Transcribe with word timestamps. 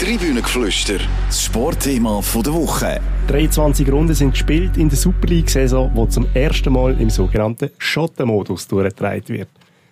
Tribünengeflüster, 0.00 0.98
das 1.28 1.44
Sportthema 1.44 2.20
der 2.20 2.52
Woche. 2.52 3.00
23 3.28 3.90
Runden 3.90 4.12
sind 4.12 4.32
gespielt 4.32 4.76
in 4.76 4.88
der 4.88 4.98
Super 4.98 5.28
League-Saison, 5.28 5.92
die 5.94 6.08
zum 6.08 6.26
ersten 6.34 6.72
Mal 6.72 7.00
im 7.00 7.10
sogenannten 7.10 7.70
Schottenmodus 7.78 8.66
durchgetragen 8.66 9.28
wird. 9.28 9.48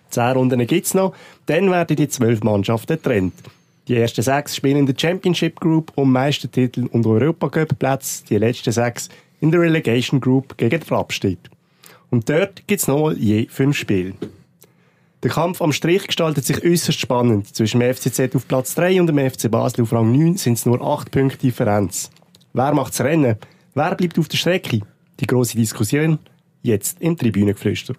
Zehn 0.09 0.33
Runden 0.33 0.67
gibt 0.67 0.85
es 0.85 0.93
noch, 0.93 1.13
dann 1.45 1.71
werden 1.71 1.95
die 1.95 2.09
zwölf 2.09 2.43
Mannschaften 2.43 2.97
getrennt. 2.97 3.33
Die 3.87 3.95
ersten 3.95 4.21
sechs 4.21 4.57
spielen 4.57 4.79
in 4.79 4.85
der 4.85 4.95
Championship 4.97 5.57
Group 5.61 5.93
um 5.95 6.11
Meistertitel 6.11 6.85
und 6.91 7.05
Europacup-Plätze, 7.05 8.25
die 8.29 8.37
letzten 8.37 8.73
sechs 8.73 9.07
in 9.39 9.51
der 9.51 9.61
Relegation 9.61 10.19
Group 10.19 10.57
gegen 10.57 10.81
den 10.81 10.97
Abstieg. 10.97 11.39
Und 12.09 12.29
dort 12.29 12.67
gibt 12.67 12.81
es 12.81 12.89
nochmal 12.89 13.17
je 13.17 13.47
fünf 13.49 13.77
Spiele. 13.77 14.15
Der 15.23 15.31
Kampf 15.31 15.61
am 15.61 15.71
Strich 15.71 16.05
gestaltet 16.05 16.43
sich 16.43 16.61
äußerst 16.65 16.99
spannend. 16.99 17.55
Zwischen 17.55 17.79
dem 17.79 17.95
FCZ 17.95 18.35
auf 18.35 18.45
Platz 18.45 18.75
3 18.75 18.99
und 18.99 19.07
dem 19.07 19.17
FC 19.17 19.49
Basel 19.49 19.83
auf 19.83 19.93
Rang 19.93 20.11
9 20.11 20.35
sind 20.35 20.57
es 20.57 20.65
nur 20.65 20.81
8 20.81 21.09
Punkte 21.11 21.37
Differenz. 21.37 22.11
Wer 22.51 22.73
macht 22.73 22.91
das 22.91 22.99
Rennen? 23.05 23.37
Wer 23.73 23.95
bleibt 23.95 24.19
auf 24.19 24.27
der 24.27 24.35
Strecke? 24.35 24.81
Die 25.21 25.25
große 25.25 25.55
Diskussion 25.55 26.19
jetzt 26.61 27.01
im 27.01 27.15
Tribünengeflüster. 27.15 27.93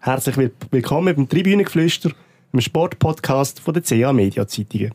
Herzlich 0.00 0.50
willkommen 0.70 1.16
beim 1.16 1.28
Tribünengeflüster, 1.30 2.10
dem 2.52 2.60
Sportpodcast 2.60 3.60
von 3.60 3.72
der 3.72 3.82
CA 3.82 4.12
Media 4.12 4.46
Zeitungen. 4.46 4.92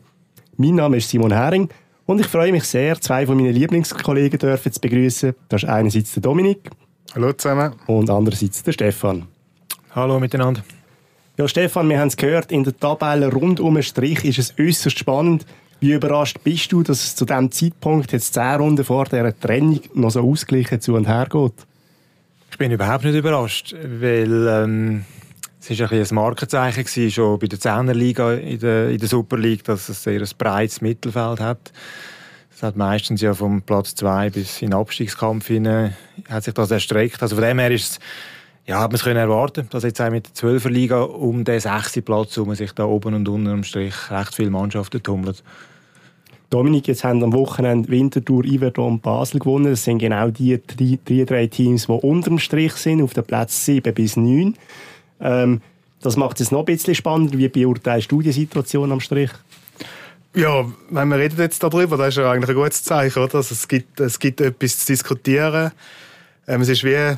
Mein 0.56 0.76
Name 0.76 0.98
ist 0.98 1.10
Simon 1.10 1.32
Hering 1.32 1.68
und 2.06 2.20
ich 2.20 2.28
freue 2.28 2.52
mich 2.52 2.62
sehr, 2.62 3.00
zwei 3.00 3.26
von 3.26 3.36
meinen 3.36 3.54
Lieblingskollegen 3.54 4.38
dürfen 4.38 4.70
zu 4.70 4.80
begrüßen. 4.80 5.34
Das 5.48 5.64
ist 5.64 5.68
einerseits 5.68 6.12
der 6.12 6.22
Dominik. 6.22 6.70
Hallo 7.12 7.32
zusammen. 7.32 7.74
Und 7.88 8.08
andererseits 8.08 8.62
der 8.62 8.70
Stefan. 8.70 9.26
Hallo 9.90 10.20
miteinander. 10.20 10.62
Ja, 11.38 11.46
Stefan, 11.46 11.88
wir 11.88 12.00
haben 12.00 12.08
es 12.08 12.16
gehört, 12.16 12.50
in 12.50 12.64
der 12.64 12.76
Tabelle 12.76 13.32
rund 13.32 13.60
um 13.60 13.74
den 13.74 13.84
Strich 13.84 14.24
ist 14.24 14.40
es 14.40 14.54
äußerst 14.58 14.98
spannend. 14.98 15.46
Wie 15.78 15.92
überrascht 15.92 16.38
bist 16.42 16.72
du, 16.72 16.82
dass 16.82 17.04
es 17.04 17.14
zu 17.14 17.24
diesem 17.24 17.52
Zeitpunkt 17.52 18.10
jetzt 18.10 18.34
zehn 18.34 18.56
Runden 18.56 18.84
vor 18.84 19.04
dieser 19.04 19.38
Trennung 19.38 19.78
noch 19.94 20.10
so 20.10 20.28
ausgeglichen 20.28 20.80
zu 20.80 20.96
und 20.96 21.06
her 21.06 21.28
geht? 21.30 21.52
Ich 22.50 22.58
bin 22.58 22.72
überhaupt 22.72 23.04
nicht 23.04 23.14
überrascht, 23.14 23.72
weil 23.72 24.48
ähm, 24.48 25.04
es 25.60 25.78
war 25.78 25.92
ein, 25.92 26.00
ein 26.00 26.08
Markenzeichen 26.10 26.82
gewesen, 26.82 27.12
schon 27.12 27.38
bei 27.38 27.46
der 27.46 27.60
Zehnerliga 27.60 28.32
in 28.32 28.58
der, 28.58 28.88
in 28.88 28.98
der 28.98 29.08
Super 29.08 29.38
League, 29.38 29.62
dass 29.62 29.88
es 29.88 30.02
sehr 30.02 30.20
ein 30.20 30.28
breites 30.36 30.80
Mittelfeld 30.80 31.38
hat. 31.38 31.72
Es 32.52 32.64
hat 32.64 32.74
meistens 32.74 33.20
ja 33.20 33.32
vom 33.32 33.62
Platz 33.62 33.94
2 33.94 34.30
bis 34.30 34.60
in 34.60 34.70
den 34.70 34.80
Abstiegskampf 34.80 35.46
hinein, 35.46 35.96
hat 36.28 36.42
sich 36.42 36.54
das 36.54 36.72
erstreckt. 36.72 37.22
Also 37.22 37.36
von 37.36 37.44
dem 37.44 37.60
her 37.60 37.70
ist 37.70 37.90
es 37.92 38.00
ja, 38.68 38.80
hat 38.80 38.90
man 38.90 38.96
es 38.96 39.02
können 39.02 39.16
erwarten, 39.16 39.66
dass 39.70 39.82
jetzt 39.82 39.98
auch 39.98 40.10
mit 40.10 40.26
der 40.26 40.34
12er 40.50 40.68
Liga 40.68 41.00
um 41.00 41.42
den 41.42 41.58
6. 41.58 42.02
Platz 42.04 42.36
um 42.36 42.54
sich 42.54 42.72
da 42.72 42.84
oben 42.84 43.14
und 43.14 43.26
unten 43.26 43.48
am 43.48 43.64
Strich 43.64 43.94
recht 44.10 44.34
viele 44.34 44.50
Mannschaften 44.50 45.02
tummeln. 45.02 45.34
Dominik, 46.50 46.86
jetzt 46.86 47.02
haben 47.02 47.24
am 47.24 47.32
Wochenende 47.32 47.88
Winterthur, 47.88 48.44
Iverdon 48.44 48.94
und 48.94 49.02
Basel 49.02 49.40
gewonnen. 49.40 49.70
Das 49.70 49.84
sind 49.84 49.98
genau 49.98 50.28
die 50.28 50.60
drei, 50.66 50.98
die 51.08 51.24
drei 51.24 51.46
Teams, 51.46 51.86
die 51.86 51.92
unter 51.92 52.28
dem 52.28 52.38
Strich 52.38 52.74
sind, 52.74 53.02
auf 53.02 53.14
den 53.14 53.24
Platz 53.24 53.64
7 53.64 53.94
bis 53.94 54.18
9. 54.18 54.54
Ähm, 55.20 55.62
das 56.02 56.16
macht 56.16 56.38
es 56.42 56.50
noch 56.50 56.60
ein 56.60 56.64
bisschen 56.66 56.94
spannender. 56.94 57.38
Wie 57.38 57.48
beurteilst 57.48 58.12
du 58.12 58.20
die 58.20 58.32
Situation 58.32 58.92
am 58.92 59.00
Strich? 59.00 59.30
Ja, 60.34 60.66
wenn 60.90 61.08
wir 61.08 61.16
reden 61.16 61.38
jetzt 61.38 61.62
darüber, 61.62 61.96
das 61.96 62.08
ist 62.08 62.16
ja 62.18 62.30
eigentlich 62.30 62.50
ein 62.50 62.54
gutes 62.54 62.84
Zeichen, 62.84 63.22
oder? 63.22 63.36
Also 63.36 63.54
es, 63.54 63.66
gibt, 63.66 63.98
es 63.98 64.18
gibt 64.18 64.42
etwas 64.42 64.80
zu 64.80 64.92
diskutieren. 64.92 65.72
Ähm, 66.46 66.60
es 66.60 66.68
ist 66.68 66.84
wie 66.84 67.16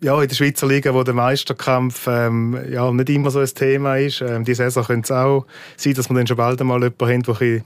ja, 0.00 0.20
in 0.22 0.28
der 0.28 0.34
Schweizer 0.34 0.66
Liga, 0.66 0.94
wo 0.94 1.02
der 1.02 1.14
Meisterkampf 1.14 2.06
ähm, 2.06 2.58
ja, 2.70 2.90
nicht 2.92 3.10
immer 3.10 3.30
so 3.30 3.40
ein 3.40 3.46
Thema 3.46 3.96
ist. 3.96 4.20
Ähm, 4.20 4.44
die 4.44 4.54
Saison 4.54 4.84
könnte 4.84 5.06
es 5.06 5.10
auch 5.10 5.46
sein, 5.76 5.94
dass 5.94 6.08
wir 6.08 6.16
dann 6.16 6.26
schon 6.26 6.36
bald 6.36 6.60
einmal 6.60 6.82
jemanden 6.82 7.06
haben, 7.06 7.22
der 7.22 7.62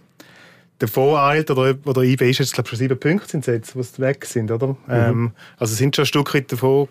davor 0.78 1.22
eilt. 1.22 1.50
Oder, 1.50 1.77
oder 1.84 2.02
IB 2.02 2.30
ist 2.30 2.39
jetzt, 2.39 2.55
glaube 2.55 2.69
schon 2.69 2.78
sieben 2.78 2.98
Punkte 2.98 3.28
sind 3.28 3.47
jetzt, 3.47 3.74
die 3.74 4.02
weg 4.02 4.24
sind, 4.24 4.50
oder? 4.50 4.69
Mhm. 4.69 4.77
Ähm, 4.89 5.30
also 5.58 5.74
sind 5.74 5.94
schon 5.94 6.05
ein 6.05 6.06
Stück 6.06 6.34
weit 6.34 6.50
davor 6.50 6.89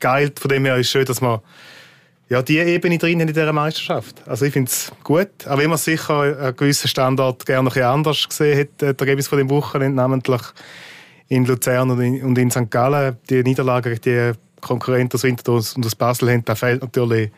geeilt. 0.00 0.38
Von 0.38 0.48
dem 0.50 0.64
her 0.64 0.76
ist 0.76 0.86
es 0.86 0.92
schön, 0.92 1.04
dass 1.04 1.20
man 1.20 1.40
ja, 2.28 2.40
die 2.40 2.58
Ebene 2.58 2.98
drin 2.98 3.20
in 3.20 3.26
dieser 3.26 3.52
Meisterschaft. 3.52 4.22
Also 4.26 4.46
ich 4.46 4.52
finde 4.52 4.70
es 4.70 4.90
gut. 5.04 5.46
Auch 5.46 5.58
wenn 5.58 5.68
man 5.68 5.78
sicher 5.78 6.20
einen 6.20 6.56
gewissen 6.56 6.88
Standard 6.88 7.44
gerne 7.44 7.68
noch 7.68 7.76
anders 7.76 8.28
gesehen 8.28 8.56
hätte, 8.56 8.86
äh, 8.86 8.94
der 8.94 9.06
Ergebnis 9.06 9.28
von 9.28 9.38
dem 9.38 9.50
Wochenende, 9.50 9.96
namentlich 9.96 10.42
in 11.28 11.44
Luzern 11.44 11.90
und 11.90 12.00
in, 12.00 12.22
und 12.22 12.38
in 12.38 12.50
St. 12.50 12.70
Gallen, 12.70 13.16
die 13.28 13.42
Niederlage, 13.42 13.98
die 13.98 14.32
Konkurrenten 14.62 15.16
aus 15.16 15.24
Winterthur 15.24 15.62
und 15.76 15.84
aus 15.84 15.94
Basel 15.94 16.30
haben, 16.30 16.44
der 16.44 16.56
fällt 16.56 16.80
natürlich 16.80 17.30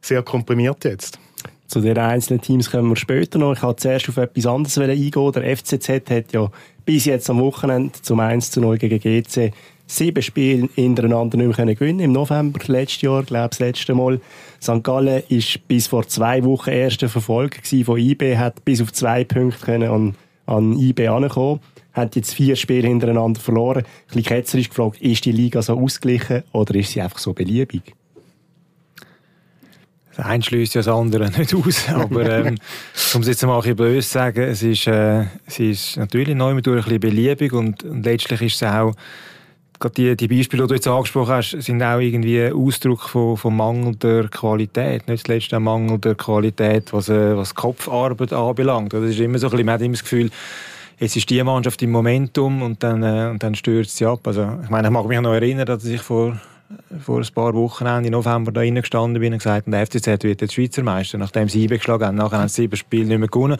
sehr 0.00 0.22
komprimiert 0.22 0.84
jetzt. 0.84 1.18
Zu 1.68 1.80
den 1.80 1.96
einzelnen 1.98 2.40
Teams 2.40 2.68
kommen 2.68 2.88
wir 2.88 2.96
später 2.96 3.38
noch. 3.38 3.52
Ich 3.52 3.62
wollte 3.62 3.82
zuerst 3.82 4.08
auf 4.08 4.16
etwas 4.16 4.46
anderes 4.46 4.76
eingehen. 4.76 5.32
Der 5.32 5.56
FCZ 5.56 5.88
hat 6.10 6.32
ja 6.32 6.50
bis 6.84 7.04
jetzt 7.04 7.30
am 7.30 7.38
Wochenende 7.38 7.92
zum 8.02 8.18
1 8.18 8.50
zu 8.50 8.60
0 8.60 8.78
gegen 8.78 8.98
GC 8.98 9.52
sieben 9.86 10.22
Spiele 10.22 10.68
hintereinander 10.74 11.36
nicht 11.36 11.58
mehr 11.58 11.74
gewinnen 11.74 12.00
Im 12.00 12.12
November 12.12 12.60
letztes 12.66 13.02
Jahr, 13.02 13.22
glaube 13.22 13.46
ich, 13.46 13.50
das 13.50 13.58
letzte 13.58 13.94
Mal. 13.94 14.20
St. 14.62 14.82
Gallen 14.82 15.22
war 15.28 15.60
bis 15.68 15.86
vor 15.86 16.06
zwei 16.06 16.44
Wochen 16.44 16.70
erster 16.70 17.08
Verfolger 17.08 17.58
von 17.84 17.98
IB, 17.98 18.36
hat 18.36 18.64
bis 18.64 18.80
auf 18.80 18.92
zwei 18.92 19.24
Punkte 19.24 19.90
an, 19.90 20.14
an 20.46 20.78
IB 20.78 21.08
ankommen 21.08 21.60
hat 21.92 22.16
jetzt 22.16 22.34
vier 22.34 22.56
Spiele 22.56 22.88
hintereinander 22.88 23.40
verloren. 23.40 23.84
Ein 23.84 24.06
bisschen 24.06 24.22
ketzerisch 24.24 24.68
gefragt, 24.68 25.00
ist 25.00 25.24
die 25.24 25.32
Liga 25.32 25.62
so 25.62 25.78
ausgeglichen 25.78 26.44
oder 26.52 26.74
ist 26.74 26.92
sie 26.92 27.00
einfach 27.00 27.18
so 27.18 27.32
beliebig? 27.32 27.94
Das 30.16 30.26
eine 30.26 30.42
schließt 30.42 30.74
ja 30.74 30.80
das 30.80 30.88
andere 30.88 31.30
nicht 31.30 31.54
aus. 31.54 31.88
Aber 31.94 32.28
ähm, 32.28 32.56
um 33.14 33.20
es 33.22 33.28
jetzt 33.28 33.44
mal 33.44 33.54
ein 33.54 33.60
bisschen 33.60 33.76
böse 33.76 34.06
zu 34.06 34.12
sagen, 34.12 34.42
es 34.42 34.62
ist, 34.62 34.86
äh, 34.86 35.24
es 35.46 35.58
ist 35.58 35.96
natürlich 35.96 36.34
neu 36.34 36.50
ein 36.50 36.62
bisschen 36.62 37.00
beliebig 37.00 37.52
und, 37.52 37.82
und 37.84 38.04
letztlich 38.04 38.42
ist 38.42 38.56
es 38.56 38.62
auch 38.62 38.92
gerade 39.80 39.94
die, 39.94 40.16
die 40.16 40.28
Beispiele, 40.28 40.64
die 40.64 40.68
du 40.68 40.74
jetzt 40.74 40.86
angesprochen 40.86 41.32
hast, 41.32 41.50
sind 41.62 41.82
auch 41.82 41.98
irgendwie 41.98 42.52
Ausdruck 42.52 43.08
von, 43.08 43.36
von 43.36 43.56
mangelnder 43.56 44.28
Qualität. 44.28 45.08
Nicht 45.08 45.26
zuletzt 45.26 45.54
auch 45.54 45.58
mangelnder 45.58 46.14
Qualität, 46.14 46.92
was, 46.92 47.08
äh, 47.08 47.36
was 47.36 47.54
Kopfarbeit 47.54 48.32
anbelangt. 48.32 48.92
Das 48.92 49.02
ist 49.04 49.18
immer 49.18 49.38
so 49.38 49.46
ein 49.46 49.52
bisschen, 49.52 49.66
man 49.66 49.74
hat 49.74 49.80
immer 49.80 49.94
das 49.94 50.02
Gefühl, 50.02 50.30
jetzt 51.00 51.16
ist 51.16 51.28
die 51.30 51.42
Mannschaft 51.42 51.82
im 51.82 51.90
Momentum 51.90 52.62
und 52.62 52.82
dann, 52.82 53.02
äh, 53.02 53.30
und 53.30 53.42
dann 53.42 53.54
stürzt 53.54 53.96
sie 53.96 54.06
ab. 54.06 54.20
Also, 54.26 54.58
ich 54.62 54.70
meine, 54.70 54.88
ich 54.88 54.92
mag 54.92 55.06
mich 55.06 55.20
noch 55.20 55.32
erinnern, 55.32 55.66
dass 55.66 55.84
ich 55.84 56.02
vor, 56.02 56.38
vor 57.00 57.18
ein 57.18 57.34
paar 57.34 57.54
Wochen 57.54 57.86
Ende 57.86 58.10
November 58.10 58.52
da 58.52 58.62
gestanden 58.62 59.20
bin 59.20 59.32
und 59.32 59.38
gesagt 59.38 59.66
habe, 59.66 59.70
der 59.70 59.86
FCZ 59.86 60.22
wird 60.22 60.42
jetzt 60.42 60.54
Schweizer 60.54 60.82
Meister, 60.82 61.18
nachdem 61.18 61.48
sie 61.48 61.66
geschlagen 61.66 62.04
haben. 62.04 62.16
Nachher 62.16 62.38
haben 62.38 62.48
sie 62.48 62.62
sieben 62.62 62.76
Spiele 62.76 63.06
nicht 63.06 63.18
mehr 63.18 63.28
gewonnen. 63.28 63.56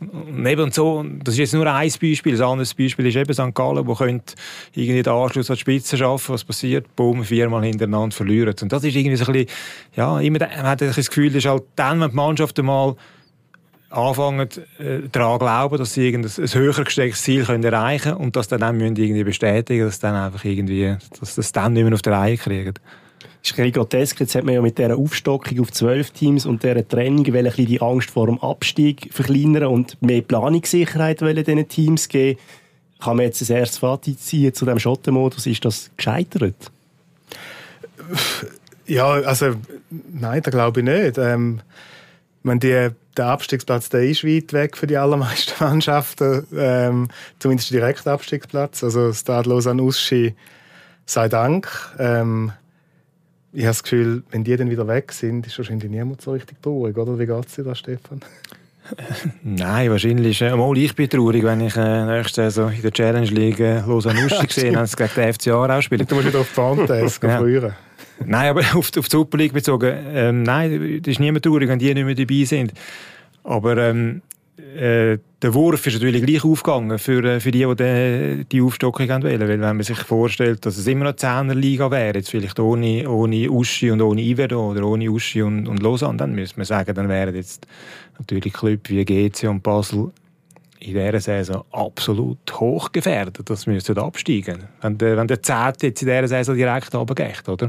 Und 0.00 0.46
eben 0.46 0.70
so, 0.70 1.04
das 1.24 1.34
ist 1.34 1.38
jetzt 1.38 1.54
nur 1.54 1.66
ein 1.66 1.92
Beispiel. 2.00 2.36
Ein 2.36 2.42
anderes 2.42 2.72
Beispiel 2.72 3.06
ist 3.06 3.16
eben 3.16 3.34
St. 3.34 3.54
Gallen, 3.54 3.86
wo 3.86 3.94
könnte 3.94 4.34
irgendwie 4.72 5.02
den 5.02 5.12
Anschluss 5.12 5.50
an 5.50 5.56
die 5.56 5.60
Spitze 5.60 5.98
schaffen. 5.98 6.34
Was 6.34 6.44
passiert? 6.44 6.94
Boom, 6.94 7.24
viermal 7.24 7.64
hintereinander 7.64 8.14
verlieren. 8.14 8.54
Und 8.62 8.72
das 8.72 8.84
ist 8.84 8.94
irgendwie 8.94 9.16
so 9.16 9.26
ein 9.26 9.32
bisschen, 9.32 9.50
ja, 9.96 10.20
immer, 10.20 10.38
man 10.38 10.62
hat 10.62 10.80
das 10.80 11.08
Gefühl, 11.08 11.28
das 11.28 11.38
ist 11.38 11.50
halt 11.50 11.64
dann, 11.74 12.00
wenn 12.00 12.10
die 12.10 12.16
Mannschaft 12.16 12.58
einmal 12.60 12.94
anfangen 13.90 14.48
äh, 14.78 15.08
daran 15.10 15.38
glauben, 15.38 15.78
dass 15.78 15.94
sie 15.94 16.14
ein 16.14 16.24
höher 16.24 16.84
gestecktes 16.84 17.22
Ziel 17.22 17.44
können 17.44 17.64
erreichen 17.64 18.12
können 18.12 18.16
und 18.16 18.36
das 18.36 18.48
dann, 18.48 18.60
dann 18.60 18.80
irgendwie 18.80 19.24
bestätigen, 19.24 19.86
dass 19.86 19.98
dann 19.98 20.14
einfach 20.14 20.44
irgendwie, 20.44 20.96
dass 21.18 21.36
das 21.36 21.52
dann 21.52 21.72
nicht 21.72 21.84
mehr 21.84 21.94
auf 21.94 22.02
der 22.02 22.12
Reihe 22.12 22.36
kriegen. 22.36 22.74
Das 23.42 23.52
ist 23.52 23.58
ein 23.58 23.72
grotesk. 23.72 24.20
Jetzt 24.20 24.34
hat 24.34 24.44
man 24.44 24.54
ja 24.54 24.60
mit 24.60 24.78
dieser 24.78 24.96
Aufstockung 24.96 25.60
auf 25.60 25.72
zwölf 25.72 26.10
Teams 26.10 26.44
und 26.44 26.62
dieser 26.62 26.86
Trennung 26.86 27.24
ein 27.24 27.52
die 27.56 27.80
Angst 27.80 28.10
vor 28.10 28.26
dem 28.26 28.38
Abstieg 28.40 29.08
verkleinern 29.12 29.66
und 29.66 30.00
mehr 30.02 30.22
Planungssicherheit 30.22 31.20
diesen 31.20 31.68
Teams 31.68 32.08
geben. 32.08 32.38
Kann 33.00 33.16
man 33.16 33.26
jetzt 33.26 33.48
ein 33.48 33.56
erstes 33.56 33.78
Fazit 33.78 34.20
ziehen 34.20 34.52
zu 34.52 34.64
diesem 34.64 34.80
Schottenmodus? 34.80 35.46
Ist 35.46 35.64
das 35.64 35.90
gescheitert? 35.96 36.70
Ja, 38.86 39.06
also 39.06 39.54
nein, 40.12 40.42
das 40.42 40.52
glaube 40.52 40.80
ich 40.80 40.86
nicht. 40.86 41.18
Ähm, 41.18 41.60
wenn 42.48 42.60
die 42.60 42.90
der 43.16 43.26
Abstiegsplatz 43.26 43.88
der 43.88 44.04
ist 44.04 44.24
weit 44.24 44.52
weg 44.52 44.76
für 44.76 44.86
die 44.86 44.96
allermeisten 44.96 45.52
Mannschaften, 45.64 46.46
ähm, 46.56 47.08
zumindest 47.38 47.70
der 47.70 47.80
direkte 47.80 48.10
Abstiegsplatz. 48.10 48.82
Also 48.84 49.12
Stade 49.12 49.48
Lausanne 49.48 49.82
Uschi 49.82 50.34
sei 51.04 51.28
Dank. 51.28 51.68
Ähm, 51.98 52.52
ich 53.52 53.62
habe 53.62 53.70
das 53.70 53.82
Gefühl, 53.82 54.22
wenn 54.30 54.44
die 54.44 54.56
dann 54.56 54.70
wieder 54.70 54.86
weg 54.86 55.12
sind, 55.12 55.46
ist 55.46 55.58
wahrscheinlich 55.58 55.90
niemand 55.90 56.20
so 56.20 56.32
richtig 56.32 56.62
traurig, 56.62 56.96
oder? 56.96 57.18
Wie 57.18 57.26
geht 57.26 57.46
es 57.46 57.54
dir 57.54 57.64
da, 57.64 57.74
Stefan? 57.74 58.20
Nein, 59.42 59.90
wahrscheinlich. 59.90 60.40
Äh, 60.42 60.54
mal 60.54 60.76
ich 60.76 60.94
bin 60.94 61.08
traurig, 61.08 61.42
wenn 61.44 61.60
ich 61.60 61.76
äh, 61.76 62.04
nächste 62.04 62.42
Saison 62.42 62.70
in 62.72 62.82
der 62.82 62.92
Challenge 62.92 63.26
League 63.26 63.60
äh, 63.60 63.80
Lausanne 63.80 64.24
Uschi 64.24 64.46
gesehen 64.46 64.76
habe, 64.76 64.88
gegen 64.88 65.10
den 65.14 65.32
FCA 65.32 65.76
auch 65.76 65.82
spielen. 65.82 66.06
Du 66.06 66.14
musst 66.14 66.28
wieder 66.28 66.40
auf 66.40 66.48
die 66.48 66.54
Fantas 66.54 67.20
ja. 67.22 67.38
früher. 67.38 67.74
Nein, 68.24 68.50
aber 68.50 68.60
auf, 68.74 68.90
auf 68.96 69.08
die 69.08 69.10
Super 69.10 69.38
League 69.38 69.52
bezogen, 69.52 69.92
ähm, 70.12 70.42
nein, 70.42 71.00
da 71.02 71.10
ist 71.10 71.20
niemand 71.20 71.44
traurig, 71.44 71.68
wenn 71.68 71.78
die 71.78 71.92
nicht 71.94 72.04
mehr 72.04 72.14
dabei 72.14 72.44
sind. 72.44 72.72
Aber 73.44 73.76
ähm, 73.78 74.22
äh, 74.76 75.18
der 75.40 75.54
Wurf 75.54 75.86
ist 75.86 75.94
natürlich 75.94 76.24
gleich 76.24 76.44
aufgegangen 76.44 76.98
für, 76.98 77.24
äh, 77.24 77.40
für 77.40 77.50
die, 77.50 77.64
die 77.64 77.74
die, 77.76 78.44
die 78.50 78.60
Aufstockung 78.60 79.08
wollen. 79.08 79.22
Weil 79.22 79.48
wenn 79.48 79.60
man 79.60 79.82
sich 79.82 79.98
vorstellt, 79.98 80.66
dass 80.66 80.76
es 80.76 80.86
immer 80.86 81.04
noch 81.04 81.12
10er 81.12 81.54
Liga 81.54 81.90
wäre, 81.90 82.18
jetzt 82.18 82.30
vielleicht 82.30 82.58
ohne, 82.58 83.08
ohne 83.08 83.50
Uschi 83.50 83.90
und 83.90 84.02
ohne 84.02 84.20
Iverdo 84.20 84.70
oder 84.70 84.84
ohne 84.84 85.08
Uschi 85.10 85.42
und, 85.42 85.68
und 85.68 85.82
Lausanne, 85.82 86.18
dann 86.18 86.34
müsste 86.34 86.58
man 86.58 86.66
sagen, 86.66 86.94
dann 86.94 87.08
wären 87.08 87.34
jetzt 87.34 87.66
natürlich 88.18 88.52
Clubs 88.52 88.90
wie 88.90 89.04
GC 89.04 89.44
und 89.48 89.62
Basel 89.62 90.10
in 90.80 90.94
dieser 90.94 91.20
Saison 91.20 91.64
absolut 91.72 92.38
hoch 92.52 92.92
gefährdet, 92.92 93.48
dass 93.48 93.66
wir 93.66 93.98
absteigen 93.98 94.64
Wenn 94.80 94.98
der, 94.98 95.16
wenn 95.16 95.28
der 95.28 95.42
Zehnte 95.42 95.88
jetzt 95.88 96.02
in 96.02 96.08
dieser 96.08 96.28
Saison 96.28 96.56
direkt 96.56 96.94
runtergeht, 96.94 97.48
oder? 97.48 97.68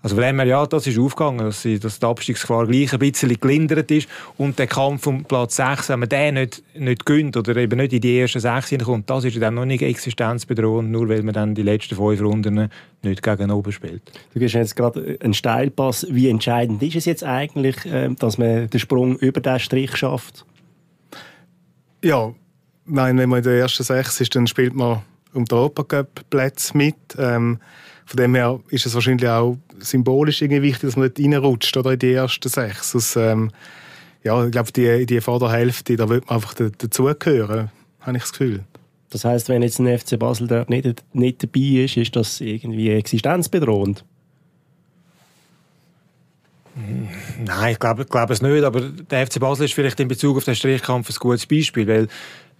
Also 0.00 0.14
von 0.14 0.22
dem 0.22 0.38
her, 0.38 0.46
ja, 0.46 0.64
das 0.64 0.86
ist 0.86 0.98
aufgegangen, 0.98 1.38
dass, 1.38 1.62
die 1.62 1.80
Abstiegsgefahr 2.02 2.68
gleich 2.68 2.92
ein 2.92 3.00
bisschen 3.00 3.34
gelindert 3.40 3.90
ist 3.90 4.08
und 4.36 4.56
der 4.56 4.68
Kampf 4.68 5.08
um 5.08 5.24
Platz 5.24 5.56
6, 5.56 5.88
wenn 5.88 5.98
man 5.98 6.08
den 6.08 6.34
nicht, 6.34 6.62
nicht 6.76 7.04
gönnt 7.04 7.36
oder 7.36 7.56
eben 7.56 7.78
nicht 7.78 7.92
in 7.92 8.00
die 8.00 8.20
ersten 8.20 8.38
6 8.38 8.68
hineinkommt, 8.68 9.10
das 9.10 9.24
ist 9.24 9.42
dann 9.42 9.54
noch 9.54 9.64
nicht 9.64 9.82
existenzbedrohend, 9.82 10.92
nur 10.92 11.08
weil 11.08 11.24
man 11.24 11.34
dann 11.34 11.54
die 11.56 11.62
letzten 11.62 11.96
fünf 11.96 12.20
Runden 12.20 12.70
nicht 13.02 13.22
gegen 13.24 13.50
oben 13.50 13.72
spielt. 13.72 14.02
Du 14.34 14.38
gibst 14.38 14.54
jetzt 14.54 14.76
gerade 14.76 15.18
einen 15.20 15.34
Steilpass. 15.34 16.06
Wie 16.10 16.28
entscheidend 16.28 16.80
ist 16.80 16.94
es 16.94 17.04
jetzt 17.04 17.24
eigentlich, 17.24 17.76
ähm, 17.86 18.14
dass 18.16 18.38
man 18.38 18.70
den 18.70 18.78
Sprung 18.78 19.16
über 19.16 19.40
den 19.40 19.58
Strich 19.58 19.96
schafft? 19.96 20.44
Ja, 22.02 22.32
meine, 22.84 23.22
wenn 23.22 23.28
man 23.28 23.38
in 23.38 23.44
der 23.44 23.58
ersten 23.58 23.82
6 23.82 24.20
ist, 24.20 24.34
dann 24.34 24.46
spielt 24.46 24.74
man 24.74 25.02
um 25.34 25.44
die 25.44 25.54
Europacup-Plätze 25.54 26.76
mit. 26.76 26.96
Ähm, 27.18 27.58
von 28.06 28.16
dem 28.16 28.34
her 28.34 28.60
ist 28.70 28.86
es 28.86 28.94
wahrscheinlich 28.94 29.28
auch 29.28 29.58
symbolisch 29.80 30.40
irgendwie 30.40 30.62
wichtig, 30.62 30.88
dass 30.88 30.96
man 30.96 31.10
nicht 31.14 31.20
reinrutscht 31.20 31.76
oder 31.76 31.92
in 31.92 31.98
die 31.98 32.12
ersten 32.12 32.48
sechs. 32.48 32.94
Aus, 32.96 33.16
ähm, 33.16 33.50
ja, 34.24 34.44
ich 34.44 34.50
glaube, 34.50 34.72
die, 34.72 35.06
die 35.06 35.20
Vorderhälfte, 35.20 35.96
da 35.96 36.08
wird 36.08 36.26
man 36.26 36.36
einfach 36.36 36.54
dazugehören, 36.54 37.70
habe 38.00 38.16
ich 38.16 38.22
das 38.22 38.32
Gefühl. 38.32 38.64
Das 39.10 39.24
heißt, 39.24 39.48
wenn 39.48 39.62
jetzt 39.62 39.78
ein 39.78 39.98
FC 39.98 40.18
Basel 40.18 40.48
dort 40.48 40.70
nicht, 40.70 41.04
nicht 41.12 41.42
dabei 41.42 41.84
ist, 41.84 41.96
ist 41.96 42.16
das 42.16 42.40
irgendwie 42.40 42.90
existenzbedrohend? 42.90 44.04
Nein, 47.44 47.72
ich 47.72 47.78
glaube, 47.78 48.02
ich 48.02 48.08
glaube 48.08 48.32
es 48.32 48.42
nicht, 48.42 48.64
aber 48.64 48.80
der 48.80 49.26
FC 49.26 49.40
Basel 49.40 49.64
ist 49.64 49.74
vielleicht 49.74 49.98
in 50.00 50.08
Bezug 50.08 50.36
auf 50.36 50.44
den 50.44 50.54
Strichkampf 50.54 51.10
ein 51.10 51.16
gutes 51.18 51.46
Beispiel, 51.46 51.86
weil 51.86 52.08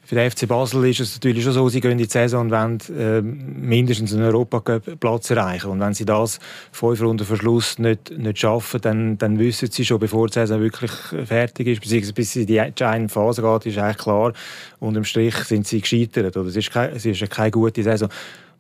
für 0.08 0.14
den 0.14 0.30
FC 0.30 0.48
Basel 0.48 0.86
ist 0.86 1.00
es 1.00 1.16
natürlich 1.16 1.44
schon 1.44 1.52
so, 1.52 1.68
sie 1.68 1.82
gehen 1.82 1.90
in 1.90 1.98
die 1.98 2.06
Saison 2.06 2.46
und 2.46 2.50
wollen 2.50 2.78
äh, 2.98 3.20
mindestens 3.20 4.14
einen 4.14 4.22
Europacup-Platz 4.22 5.28
erreichen. 5.28 5.68
Und 5.68 5.80
wenn 5.80 5.92
sie 5.92 6.06
das 6.06 6.40
fünf 6.72 7.02
Runden 7.02 7.26
vor 7.26 7.36
Schluss 7.36 7.78
nicht, 7.78 8.16
nicht 8.16 8.38
schaffen, 8.38 8.80
dann, 8.80 9.18
dann 9.18 9.38
wissen 9.38 9.70
sie 9.70 9.84
schon, 9.84 9.98
bevor 9.98 10.28
die 10.28 10.32
Saison 10.32 10.62
wirklich 10.62 10.92
fertig 11.26 11.66
ist, 11.66 11.82
beziehungsweise 11.82 12.14
bis 12.14 12.32
sie 12.32 12.40
in 12.40 12.46
die 12.46 12.56
entscheidende 12.56 13.12
Phase 13.12 13.42
geht, 13.42 13.66
ist 13.66 13.76
eigentlich 13.76 13.98
klar, 13.98 14.32
unterm 14.80 15.04
Strich 15.04 15.34
sind 15.44 15.66
sie 15.66 15.82
gescheitert. 15.82 16.38
Oder 16.38 16.48
es 16.48 16.56
ist, 16.56 16.70
keine, 16.70 16.92
es 16.92 17.04
ist 17.04 17.30
keine 17.30 17.50
gute 17.50 17.82
Saison. 17.82 18.08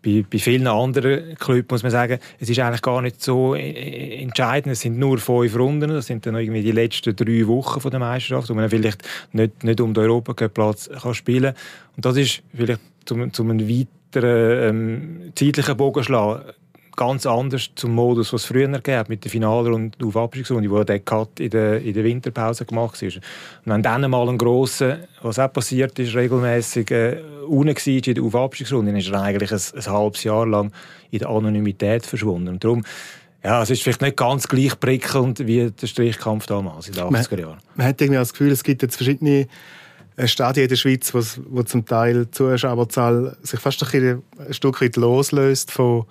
Bei, 0.04 0.24
bei 0.30 0.38
vielen 0.38 0.66
anderen 0.66 1.34
Clubs 1.36 1.70
muss 1.70 1.82
man 1.82 1.90
sagen, 1.90 2.18
es 2.38 2.48
ist 2.48 2.58
eigentlich 2.58 2.82
gar 2.82 3.02
nicht 3.02 3.22
so 3.22 3.54
äh, 3.54 4.22
entscheidend. 4.22 4.72
Es 4.72 4.80
sind 4.80 4.98
nur 4.98 5.18
fünf 5.18 5.56
Runden. 5.56 5.90
Das 5.90 6.06
sind 6.06 6.24
dann 6.24 6.36
irgendwie 6.36 6.62
die 6.62 6.72
letzten 6.72 7.16
drei 7.16 7.46
Wochen 7.46 7.80
von 7.80 7.90
der 7.90 8.00
Meisterschaft, 8.00 8.48
wo 8.48 8.54
man 8.54 8.70
vielleicht 8.70 9.02
nicht, 9.32 9.64
nicht 9.64 9.80
um 9.80 9.94
den 9.94 10.04
Europacup-Platz 10.04 10.90
spielen 11.12 11.54
kann. 11.54 11.62
Und 11.96 12.04
das 12.04 12.16
ist 12.16 12.42
vielleicht 12.54 12.80
zum, 13.04 13.32
zum 13.32 13.50
einen 13.50 13.68
weiteren 13.68 14.68
ähm, 14.68 15.32
zeitlichen 15.34 15.76
Bogen 15.76 16.04
ganz 16.98 17.26
anders 17.26 17.70
zum 17.76 17.94
Modus, 17.94 18.32
was 18.32 18.42
es 18.42 18.48
früher 18.48 18.68
gab 18.80 19.08
mit 19.08 19.24
der 19.24 19.30
Finale 19.30 19.72
und 19.72 19.96
auf 20.02 20.16
Abstiegsrunde, 20.16 20.68
wo 20.68 20.82
der 20.82 20.98
Cut 20.98 21.38
in 21.38 21.50
der, 21.50 21.80
in 21.80 21.94
der 21.94 22.02
Winterpause 22.02 22.64
gemacht 22.64 23.00
ist. 23.02 23.18
Und 23.18 23.22
wenn 23.66 23.82
dann 23.82 24.10
mal 24.10 24.28
ein 24.28 24.36
grosser, 24.36 24.98
was 25.22 25.38
auch 25.38 25.52
passiert 25.52 25.96
ist, 26.00 26.16
regelmäßig 26.16 26.90
äh, 26.90 27.20
unten 27.46 27.76
war 27.76 27.86
in 27.86 28.14
der 28.14 28.24
Auf-Abstiegsrunde, 28.24 28.90
dann 28.90 29.00
ist 29.00 29.10
er 29.10 29.22
eigentlich 29.22 29.52
ein, 29.52 29.60
ein, 29.76 29.86
halbes 29.86 30.24
Jahr 30.24 30.44
lang 30.44 30.72
in 31.12 31.20
der 31.20 31.28
Anonymität 31.28 32.04
verschwunden. 32.04 32.48
Und 32.48 32.64
darum, 32.64 32.84
ja, 33.44 33.62
es 33.62 33.70
ist 33.70 33.84
vielleicht 33.84 34.02
nicht 34.02 34.16
ganz 34.16 34.48
gleich 34.48 34.78
prickelnd 34.80 35.46
wie 35.46 35.70
der 35.70 35.86
Strichkampf 35.86 36.46
damals 36.46 36.88
in 36.88 36.94
den 36.94 37.04
80er 37.04 37.40
Jahren. 37.40 37.50
Man, 37.50 37.76
man 37.76 37.86
hat 37.86 38.00
irgendwie 38.00 38.18
das 38.18 38.32
Gefühl, 38.32 38.50
es 38.50 38.64
gibt 38.64 38.82
jetzt 38.82 38.96
verschiedene 38.96 39.46
äh, 40.16 40.26
Stadien 40.26 40.64
in 40.64 40.68
der 40.68 40.76
Schweiz, 40.76 41.14
wo, 41.14 41.20
wo 41.48 41.62
zum 41.62 41.86
Teil 41.86 42.24
die 42.24 42.30
Zuschauerzahl 42.32 43.36
sich 43.42 43.60
fast 43.60 43.94
ein, 43.94 44.22
ein 44.36 44.52
Stück 44.52 44.82
weit 44.82 44.96
loslöst 44.96 45.70
von 45.70 46.06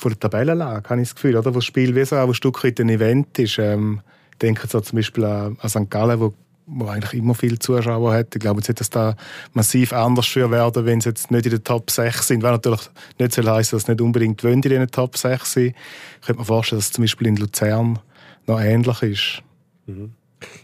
von 0.00 0.12
der 0.12 0.20
Tabellenlage, 0.20 0.88
habe 0.88 1.02
ich 1.02 1.08
das 1.08 1.14
Gefühl, 1.14 1.36
oder? 1.36 1.50
Wo 1.50 1.58
das 1.58 1.64
Spiel 1.66 1.94
wie 1.94 2.04
so 2.04 2.16
auch 2.16 2.26
ein 2.26 2.34
Stück 2.34 2.64
weit 2.64 2.80
ein 2.80 2.88
Event 2.88 3.38
ist. 3.38 3.58
Ähm, 3.58 4.00
denke 4.40 4.66
so 4.66 4.80
zum 4.80 4.96
Beispiel 4.96 5.24
an, 5.24 5.58
St. 5.66 5.90
Gallen, 5.90 6.20
wo, 6.20 6.32
wo 6.66 6.86
eigentlich 6.86 7.20
immer 7.20 7.34
viele 7.34 7.58
Zuschauer 7.58 8.14
hat. 8.14 8.34
Ich 8.34 8.40
glaube, 8.40 8.60
jetzt 8.60 8.68
wird 8.68 8.80
das 8.80 8.88
da 8.88 9.14
massiv 9.52 9.92
anders 9.92 10.26
für 10.26 10.50
werden, 10.50 10.86
wenn 10.86 11.02
sie 11.02 11.10
jetzt 11.10 11.30
nicht 11.30 11.44
in 11.44 11.52
den 11.52 11.64
Top 11.64 11.90
6 11.90 12.28
sind. 12.28 12.42
Was 12.42 12.52
natürlich 12.52 12.80
nicht 13.18 13.32
so 13.32 13.42
heißen, 13.42 13.76
dass 13.76 13.84
sie 13.84 13.92
nicht 13.92 14.00
unbedingt 14.00 14.42
in 14.42 14.62
den 14.62 14.90
Top 14.90 15.18
6 15.18 15.52
sind. 15.52 15.74
Ich 16.20 16.26
könnte 16.26 16.40
mir 16.40 16.46
vorstellen, 16.46 16.78
dass 16.78 16.86
es 16.86 16.92
zum 16.92 17.04
Beispiel 17.04 17.26
in 17.26 17.36
Luzern 17.36 17.98
noch 18.46 18.60
ähnlich 18.60 19.02
ist. 19.02 19.42
Mhm. 19.86 20.12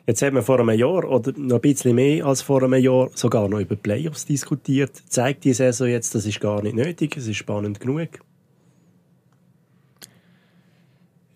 Jetzt 0.06 0.22
haben 0.22 0.36
wir 0.36 0.42
vor 0.42 0.58
einem 0.58 0.78
Jahr 0.78 1.04
oder 1.04 1.32
noch 1.36 1.56
ein 1.56 1.60
bisschen 1.60 1.94
mehr 1.94 2.24
als 2.24 2.40
vor 2.40 2.62
einem 2.62 2.80
Jahr 2.82 3.10
sogar 3.14 3.46
noch 3.46 3.60
über 3.60 3.76
Playoffs 3.76 4.24
diskutiert. 4.24 4.92
Zeigt 5.10 5.44
die 5.44 5.52
Saison 5.52 5.88
jetzt, 5.88 6.14
das 6.14 6.24
ist 6.24 6.40
gar 6.40 6.62
nicht 6.62 6.74
nötig, 6.74 7.14
es 7.18 7.26
ist 7.26 7.36
spannend 7.36 7.78
genug? 7.78 8.08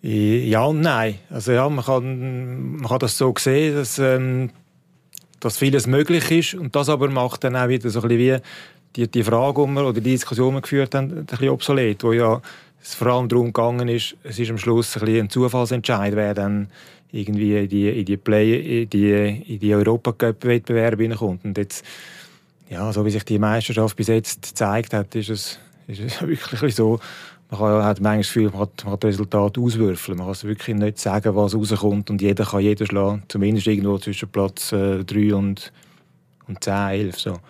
Ja 0.03 0.65
und 0.65 0.81
nein. 0.81 1.17
Also 1.29 1.53
ja, 1.53 1.69
man 1.69 1.85
kann, 1.85 2.77
man 2.77 2.89
kann 2.89 2.99
das 3.01 3.19
so 3.19 3.35
sehen, 3.39 3.75
dass, 3.75 3.99
ähm, 3.99 4.51
dass 5.41 5.59
vieles 5.59 5.87
möglich 5.87 6.31
ist 6.31 6.55
und 6.55 6.75
das 6.75 6.89
aber 6.89 7.09
macht 7.11 7.45
dann 7.45 7.57
auch 7.57 7.69
wieder 7.69 7.91
so 7.91 8.01
ein 8.01 8.09
bisschen 8.09 8.19
wie 8.19 8.41
die, 8.97 9.11
die 9.11 9.23
Frage, 9.23 9.61
um 9.61 9.77
oder 9.77 9.93
die 9.93 10.01
Diskussion, 10.01 10.51
die 10.51 10.57
wir 10.57 10.63
geführt 10.63 10.95
haben, 10.95 11.19
ein 11.19 11.27
bisschen 11.27 11.51
obsolet, 11.51 12.03
wo 12.03 12.13
ja 12.13 12.41
es 12.83 12.95
vor 12.95 13.09
allem 13.09 13.29
darum 13.29 13.47
gegangen 13.47 13.89
ist, 13.89 14.17
es 14.25 14.39
ist 14.39 14.51
am 14.51 14.59
Schluss 14.59 14.97
ein, 14.97 15.01
bisschen 15.01 15.27
ein 15.27 15.31
Zufallsentscheid, 15.31 16.17
wer 16.17 16.35
dann 16.35 16.69
irgendwie 17.13 17.59
in 17.59 17.69
die, 17.69 17.89
in 17.89 18.05
die 18.05 18.17
Play, 18.17 18.83
in 18.83 18.91
die, 18.91 19.45
in 19.47 19.59
die 19.59 19.75
Europacup-Wettbewerbe 19.75 21.03
hineinkommt. 21.03 21.45
Und 21.45 21.59
jetzt, 21.59 21.85
ja, 22.71 22.93
so 22.93 23.05
wie 23.05 23.11
sich 23.11 23.25
die 23.25 23.39
Meisterschaft 23.39 23.97
bis 23.97 24.09
jetzt 24.09 24.43
gezeigt 24.43 24.95
hat, 24.95 25.15
ist 25.15 25.29
es, 25.29 25.59
ist 25.89 26.01
es 26.01 26.23
wirklich 26.27 26.75
so, 26.75 27.01
man 27.51 27.59
kann, 27.59 27.85
hat 27.85 28.01
manchmal 28.01 28.19
das 28.19 28.27
Gefühl, 28.29 28.51
man 28.51 28.61
hat, 28.61 28.85
man 28.85 28.93
hat 28.93 29.05
das 29.05 29.09
Resultat 29.09 29.59
auswürfeln. 29.59 30.19
Man 30.19 30.27
kann 30.27 30.33
es 30.33 30.45
wirklich 30.45 30.77
nicht 30.77 30.99
sagen, 30.99 31.35
was 31.35 31.55
rauskommt 31.55 32.11
und 32.11 32.23
jeder 32.23 32.45
kann 32.45 32.61
jeden 32.61 32.87
schlagen. 32.87 33.23
Zumindest 33.29 33.67
irgendwo 33.67 33.99
zwischen 33.99 34.29
Platz 34.29 34.73
äh, 34.73 35.05
3 35.05 35.35
und, 35.35 35.73
und 36.47 36.63
10, 36.63 36.75
11. 36.75 37.19
So. 37.19 37.41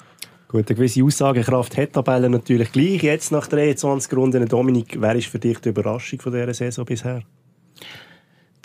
Gut, 0.48 0.68
eine 0.68 0.76
gewisse 0.76 1.04
Aussagekraft 1.04 1.76
hat 1.76 1.92
Tabelle 1.92 2.30
natürlich 2.30 2.72
gleich. 2.72 3.02
Jetzt 3.02 3.30
nach 3.30 3.46
23 3.46 4.12
Runden, 4.14 4.48
Dominik, 4.48 4.96
wer 4.98 5.14
ist 5.14 5.28
für 5.28 5.38
dich 5.38 5.58
die 5.58 5.68
Überraschung 5.68 6.20
von 6.20 6.32
dieser 6.32 6.54
Saison 6.54 6.84
bisher? 6.84 7.22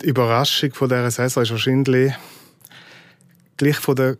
Die 0.00 0.06
Überraschung 0.06 0.72
von 0.72 0.88
dieser 0.88 1.10
Saison 1.10 1.42
ist 1.42 1.50
wahrscheinlich 1.50 2.12
gleich 3.56 3.76
von 3.76 3.94
der, 3.94 4.16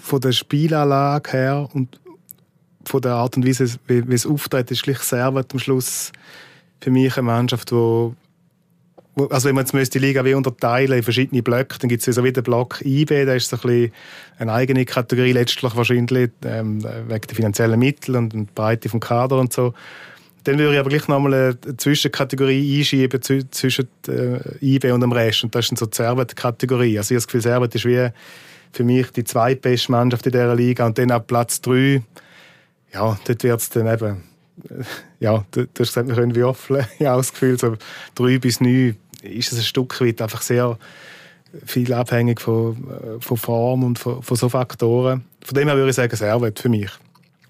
von 0.00 0.20
der 0.20 0.32
Spielanlage 0.32 1.32
her 1.32 1.68
und 1.74 2.00
von 2.88 3.00
der 3.00 3.12
Art 3.12 3.36
und 3.36 3.46
Weise, 3.46 3.66
wie, 3.86 4.08
wie 4.08 4.14
es 4.14 4.26
auftritt, 4.26 4.70
ist 4.70 4.82
gleich 4.82 4.98
Servet 4.98 5.52
am 5.52 5.58
Schluss 5.58 6.12
für 6.80 6.90
mich 6.90 7.16
eine 7.16 7.26
Mannschaft, 7.26 7.72
wo 7.72 8.14
also 9.30 9.48
wenn 9.48 9.54
man 9.54 9.64
jetzt 9.64 9.94
die 9.94 9.98
Liga 9.98 10.24
wie 10.26 10.34
unterteilen 10.34 10.98
in 10.98 11.02
verschiedene 11.02 11.42
Blöcke, 11.42 11.78
dann 11.78 11.88
gibt 11.88 12.06
es 12.06 12.14
so 12.14 12.22
wie 12.22 12.32
den 12.32 12.42
Block 12.42 12.82
IB, 12.84 13.24
da 13.24 13.32
ist 13.32 13.48
so 13.48 13.56
ein 13.66 13.90
eine 14.38 14.52
eigene 14.52 14.84
Kategorie 14.84 15.32
letztlich 15.32 15.74
wahrscheinlich 15.74 16.30
ähm, 16.44 16.82
wegen 16.82 17.26
der 17.26 17.34
finanziellen 17.34 17.78
Mittel 17.78 18.16
und 18.16 18.34
der 18.34 18.46
Breite 18.54 18.90
vom 18.90 19.00
Kader 19.00 19.38
und 19.38 19.54
so. 19.54 19.72
Dann 20.44 20.58
würde 20.58 20.74
ich 20.74 20.78
aber 20.78 20.90
gleich 20.90 21.08
nochmal 21.08 21.34
eine 21.34 21.76
Zwischenkategorie 21.76 22.78
einschieben 22.78 23.20
zwischen 23.22 23.88
äh, 24.06 24.64
IB 24.64 24.92
und 24.92 25.00
dem 25.00 25.10
Rest. 25.10 25.42
Und 25.42 25.54
das 25.54 25.64
ist 25.64 25.72
dann 25.72 25.76
so 25.76 25.86
die 25.86 25.96
Servet-Kategorie. 25.96 26.98
Also 26.98 27.14
ich 27.14 27.16
habe 27.16 27.16
das 27.16 27.26
Gefühl, 27.26 27.40
Servet 27.40 27.74
ist 27.74 27.84
wie 27.84 28.08
für 28.72 28.84
mich 28.84 29.10
die 29.10 29.24
zweitbeste 29.24 29.90
Mannschaft 29.90 30.26
in 30.26 30.32
dieser 30.32 30.54
Liga. 30.54 30.86
Und 30.86 30.98
dann 30.98 31.10
ab 31.10 31.26
Platz 31.26 31.60
3 31.62 32.00
ja, 32.92 33.18
dort 33.26 33.42
wird 33.42 33.60
es 33.60 33.70
dann 33.70 33.92
eben, 33.92 34.22
ja, 35.20 35.44
du, 35.50 35.66
du 35.66 35.80
hast 35.80 35.88
gesagt, 35.88 36.08
wir 36.08 36.14
können 36.14 36.34
würfeln. 36.34 36.86
Ich 36.98 37.06
habe 37.06 37.18
das 37.18 37.32
Gefühl, 37.32 37.58
so 37.58 37.76
drei 38.14 38.38
bis 38.38 38.60
neun 38.60 38.96
ist 39.22 39.52
es 39.52 39.58
ein 39.58 39.64
Stück 39.64 40.00
weit 40.00 40.20
einfach 40.22 40.42
sehr 40.42 40.78
viel 41.64 41.92
abhängig 41.92 42.40
von, 42.40 42.72
äh, 42.74 43.20
von 43.20 43.36
Form 43.36 43.84
und 43.84 43.98
von, 43.98 44.22
von 44.22 44.36
so 44.36 44.48
Faktoren. 44.48 45.24
Von 45.44 45.54
dem 45.54 45.68
her 45.68 45.76
würde 45.76 45.90
ich 45.90 45.96
sagen, 45.96 46.14
Servet 46.14 46.58
für 46.58 46.68
mich. 46.68 46.90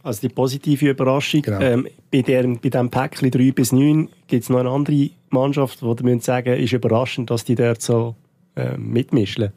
Also 0.02 0.20
die 0.20 0.28
positive 0.28 0.90
Überraschung. 0.90 1.42
Genau. 1.42 1.60
Ähm, 1.60 1.88
bei, 2.12 2.22
der, 2.22 2.44
bei 2.44 2.68
diesem 2.68 2.90
Päckchen 2.90 3.30
3 3.30 3.50
bis 3.50 3.72
9 3.72 4.08
gibt 4.28 4.44
es 4.44 4.48
noch 4.48 4.60
eine 4.60 4.70
andere 4.70 5.10
Mannschaft, 5.30 5.82
wo 5.82 5.96
wir 5.98 6.20
sagen 6.20 6.54
ist 6.54 6.72
überraschend, 6.72 7.30
dass 7.30 7.44
die 7.44 7.56
dort 7.56 7.82
so 7.82 8.14
äh, 8.54 8.76
mitmischen. 8.76 9.52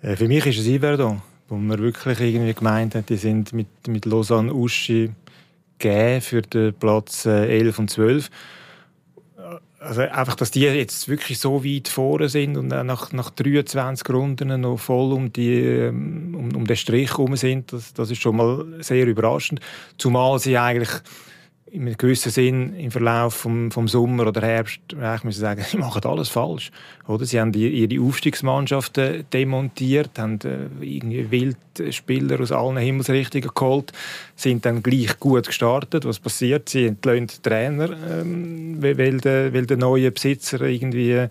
Äh, 0.00 0.16
für 0.16 0.26
mich 0.26 0.46
ist 0.46 0.58
es 0.58 0.66
Iverdon 0.66 1.20
wo 1.50 1.56
man 1.56 1.78
wirklich 1.80 2.20
irgendwie 2.20 2.54
gemeint 2.54 2.94
hat, 2.94 3.10
die 3.10 3.16
sind 3.16 3.52
mit, 3.52 3.66
mit 3.88 4.06
Lausanne 4.06 4.54
Uschi 4.54 5.10
gegeben 5.78 6.20
für 6.20 6.42
den 6.42 6.72
Platz 6.74 7.26
11 7.26 7.76
äh, 7.76 7.80
und 7.80 7.90
12. 7.90 8.30
Also 9.80 10.02
einfach, 10.02 10.36
dass 10.36 10.50
die 10.50 10.60
jetzt 10.60 11.08
wirklich 11.08 11.38
so 11.38 11.64
weit 11.64 11.88
vorne 11.88 12.28
sind 12.28 12.56
und 12.56 12.68
nach, 12.68 13.12
nach 13.12 13.30
23 13.30 14.08
Runden 14.10 14.60
noch 14.60 14.78
voll 14.78 15.12
um, 15.12 15.32
die, 15.32 15.58
ähm, 15.58 16.34
um, 16.34 16.54
um 16.54 16.66
den 16.66 16.76
Strich 16.76 17.10
herum 17.10 17.34
sind, 17.34 17.72
das, 17.72 17.94
das 17.94 18.10
ist 18.10 18.20
schon 18.20 18.36
mal 18.36 18.66
sehr 18.80 19.06
überraschend. 19.06 19.60
Zumal 19.96 20.38
sie 20.38 20.58
eigentlich 20.58 20.90
in 21.72 21.82
einem 21.82 21.96
gewissen 21.96 22.32
Sinn 22.32 22.74
im 22.74 22.90
Verlauf 22.90 23.34
vom, 23.34 23.70
vom 23.70 23.86
Sommer 23.86 24.26
oder 24.26 24.40
Herbst 24.40 24.80
ich 24.90 25.24
muss 25.24 25.36
sagen, 25.36 25.62
sie 25.68 25.76
machen 25.76 26.02
alles 26.04 26.28
falsch. 26.28 26.70
Oder? 27.06 27.24
Sie 27.24 27.40
haben 27.40 27.52
ihre 27.52 28.02
Aufstiegsmannschaften 28.02 29.24
demontiert, 29.32 30.18
haben 30.18 30.38
äh, 30.44 30.84
irgendwie 30.84 31.30
Wildspieler 31.30 32.40
aus 32.40 32.52
allen 32.52 32.76
Himmelsrichtungen 32.76 33.50
geholt, 33.54 33.92
sind 34.36 34.64
dann 34.64 34.82
gleich 34.82 35.18
gut 35.20 35.46
gestartet. 35.46 36.04
Was 36.04 36.18
passiert? 36.18 36.68
Sie 36.68 36.86
entlöhnen 36.86 37.28
den 37.28 37.42
Trainer, 37.42 37.90
ähm, 38.10 38.82
weil, 38.82 39.18
der, 39.18 39.52
weil 39.52 39.66
der 39.66 39.76
neue 39.76 40.10
Besitzer 40.10 40.60
irgendwie 40.62 41.28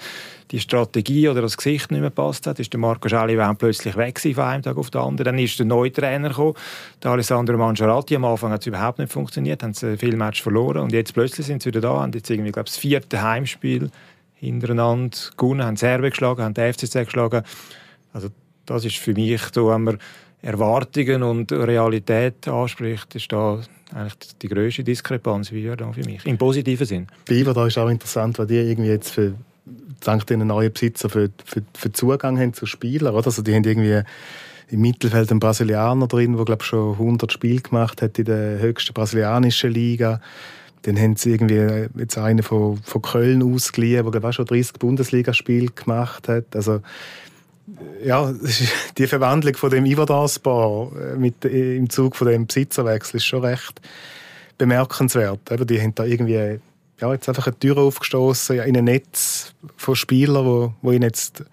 die 0.51 0.59
Strategie 0.59 1.29
oder 1.29 1.41
das 1.41 1.57
Gesicht 1.57 1.91
nicht 1.91 2.01
mehr 2.01 2.09
passt 2.09 2.47
hat, 2.47 2.59
ist 2.59 2.73
der 2.73 2.79
Marco 2.79 3.07
Schelliwän 3.07 3.55
plötzlich 3.55 3.95
weg 3.95 4.19
von 4.19 4.43
einem 4.43 4.63
Tag 4.63 4.77
auf 4.77 4.89
den 4.89 5.01
anderen. 5.01 5.25
Dann 5.25 5.39
ist 5.39 5.59
der 5.59 5.65
neue 5.65 5.91
Trainer 5.91 6.29
gekommen, 6.29 6.55
der 7.03 7.11
Alessandro 7.11 7.57
Mangiaratti. 7.57 8.15
Am 8.15 8.25
Anfang 8.25 8.51
hat 8.51 8.61
es 8.61 8.67
überhaupt 8.67 8.99
nicht 8.99 9.11
funktioniert, 9.11 9.61
haben 9.61 9.73
sie 9.73 9.97
viele 9.97 10.17
Matches 10.17 10.41
verloren 10.41 10.79
und 10.79 10.93
jetzt 10.93 11.13
plötzlich 11.13 11.45
sind 11.45 11.61
sie 11.61 11.69
wieder 11.69 11.81
da, 11.81 12.01
haben 12.01 12.11
jetzt 12.13 12.29
irgendwie, 12.29 12.51
glaube 12.51 12.67
das 12.67 12.77
vierte 12.77 13.21
Heimspiel 13.21 13.91
hintereinander 14.33 15.17
gewonnen, 15.37 15.63
haben 15.63 15.75
Serbien 15.75 16.11
geschlagen, 16.11 16.41
haben 16.41 16.53
den 16.53 16.73
FCC 16.73 17.05
geschlagen. 17.05 17.43
Also 18.13 18.29
das 18.65 18.85
ist 18.85 18.97
für 18.97 19.13
mich, 19.13 19.41
so, 19.53 19.69
wenn 19.69 19.83
man 19.83 19.99
Erwartungen 20.41 21.21
und 21.21 21.51
Realität 21.51 22.47
anspricht, 22.47 23.13
ist 23.15 23.31
da 23.31 23.59
eigentlich 23.93 24.37
die 24.41 24.47
grösste 24.47 24.83
Diskrepanz 24.83 25.51
wie 25.51 25.71
da 25.75 25.91
für 25.91 26.03
mich, 26.05 26.25
im 26.25 26.37
positiven 26.37 26.85
Sinn. 26.85 27.07
Bei 27.27 27.43
da 27.43 27.67
ist 27.67 27.77
auch 27.77 27.89
interessant, 27.89 28.39
weil 28.39 28.47
die 28.47 28.55
irgendwie 28.55 28.89
jetzt 28.89 29.11
für 29.11 29.33
dank 30.01 30.25
den 30.27 30.45
neuen 30.45 30.71
Besitzer 30.71 31.09
für, 31.09 31.29
für, 31.45 31.61
für 31.73 31.91
Zugang 31.91 32.39
haben 32.39 32.53
zu 32.53 32.65
Spielern. 32.65 33.13
Oder? 33.13 33.27
Also 33.27 33.41
die 33.41 33.53
haben 33.53 33.63
irgendwie 33.63 34.01
im 34.69 34.81
Mittelfeld 34.81 35.31
einen 35.31 35.39
Brasilianer 35.39 36.07
drin, 36.07 36.35
der 36.35 36.45
glaube 36.45 36.63
schon 36.63 36.93
100 36.93 37.31
Spiele 37.31 37.61
gemacht 37.61 38.01
hat 38.01 38.19
in 38.19 38.25
der 38.25 38.59
höchsten 38.59 38.93
brasilianischen 38.93 39.71
Liga. 39.71 40.21
Dann 40.83 40.97
haben 40.97 41.15
sie 41.15 41.31
irgendwie 41.31 41.89
jetzt 41.97 42.17
einen 42.17 42.43
von, 42.43 42.77
von 42.77 43.01
Köln 43.01 43.43
ausgeliehen, 43.43 44.03
der 44.03 44.11
glaube 44.11 44.33
schon 44.33 44.45
30 44.45 44.73
Bundesligaspiele 44.73 45.71
gemacht 45.71 46.27
hat. 46.27 46.55
Also 46.55 46.81
ja, 48.03 48.33
die 48.97 49.07
Verwandlung 49.07 49.55
von 49.55 49.69
dem 49.69 49.85
Iverdasbar 49.85 50.91
äh, 51.19 51.47
äh, 51.47 51.77
im 51.77 51.89
Zug 51.89 52.15
von 52.15 52.27
dem 52.27 52.47
Besitzerwechsel 52.47 53.17
ist 53.17 53.25
schon 53.25 53.43
recht 53.43 53.81
bemerkenswert. 54.57 55.39
Die 55.69 55.81
haben 55.81 55.95
da 55.95 56.05
irgendwie 56.05 56.59
ja, 56.99 57.13
jetzt 57.13 57.29
einfach 57.29 57.47
eine 57.47 57.57
Tür 57.59 57.77
aufgestoßen 57.77 58.59
in 58.59 58.77
ein 58.77 58.83
Netz 58.83 59.53
von 59.77 59.95
Spielern, 59.95 60.45
wo, 60.45 60.73
wo 60.81 60.91
ihnen 60.91 61.03
jetzt 61.03 61.43